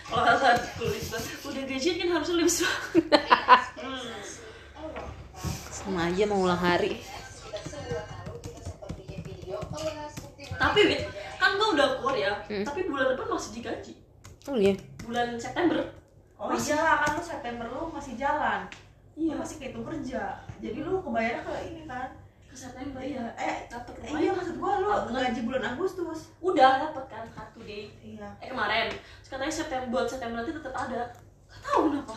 [0.06, 1.06] kalau kata tulis
[1.42, 2.54] udah gajian kan harusnya lebih
[3.80, 4.10] Hmm.
[5.74, 7.02] sama aja mau ulang hari.
[10.52, 11.02] Tapi Wid
[11.40, 12.32] kan gue udah keluar ya.
[12.46, 12.62] Hmm.
[12.62, 13.92] tapi bulan depan masih digaji.
[14.46, 14.76] Oh iya.
[15.02, 15.90] Bulan September.
[16.36, 16.76] Oh Masih.
[16.76, 18.60] iya kan lu September lu masih jalan.
[19.16, 19.34] Iya.
[19.34, 20.38] Lu masih kehitung kerja.
[20.60, 22.12] Jadi lu kebayarnya ke ini kan
[22.44, 25.22] ke September iya ya eh dapat eh, iya maksud gua lu Tabungan.
[25.22, 26.20] gaji bulan Agustus
[27.20, 27.86] kan kartu deh.
[28.00, 28.28] Iya.
[28.40, 28.88] Eh kemarin.
[28.88, 31.02] Terus katanya September bulan September nanti tetap ada.
[31.52, 32.14] Nggak tahu kenapa.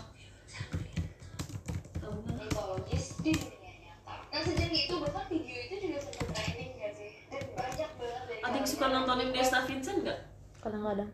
[3.23, 4.15] Di dunia nyata.
[4.31, 7.11] Nah sejak itu bahkan video itu juga sempat trending gak sih?
[7.31, 10.19] Dan banyak banget dari ada yang suka kalian nontonin Desta Vincent nggak?
[10.59, 11.09] Kadang-kadang.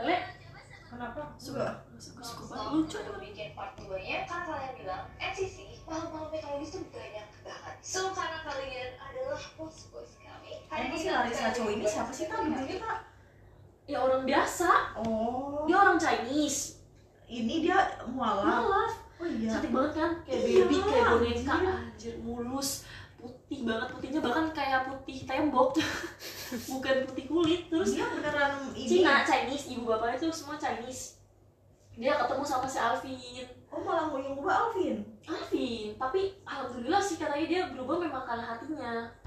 [0.00, 0.16] Lele?
[0.88, 1.20] Kenapa?
[1.36, 1.84] Suka.
[2.00, 2.20] Suka.
[2.24, 2.56] Suka banget.
[2.56, 2.96] Stop lucu.
[2.96, 7.76] sebelum bikin part 2 nya kan kalian bilang NCC malam-malamnya kalian itu banyak banget.
[7.84, 10.16] So karena kalian adalah bos-bos
[10.72, 12.52] Emang si Larissa Chow ini siapa sih kami.
[12.52, 12.98] dulunya kak.
[13.86, 14.70] Ya orang biasa.
[14.98, 15.62] Oh.
[15.70, 16.82] Dia orang Chinese.
[17.26, 17.78] Ini dia
[18.10, 18.66] mualaf.
[18.66, 18.90] Malah
[19.22, 19.50] oh iya.
[19.56, 20.10] Cantik banget kan?
[20.26, 21.52] Kayak Iya, baby kayak boneka.
[21.54, 21.74] Anjir.
[21.74, 22.70] anjir mulus.
[23.16, 23.88] Putih banget.
[23.94, 25.78] Putihnya bahkan kayak putih tembok.
[26.70, 28.86] Bukan putih kulit terus dia beneran ini.
[28.86, 29.70] Cina Chinese.
[29.74, 31.16] Ibu bapaknya tuh semua Chinese.
[31.96, 33.46] Dia ketemu sama si Alvin.
[33.72, 35.00] Oh malah mau yang ubah Alvin?
[35.24, 35.96] Alvin.
[35.96, 38.92] Tapi alhamdulillah sih katanya dia berubah memang karena hatinya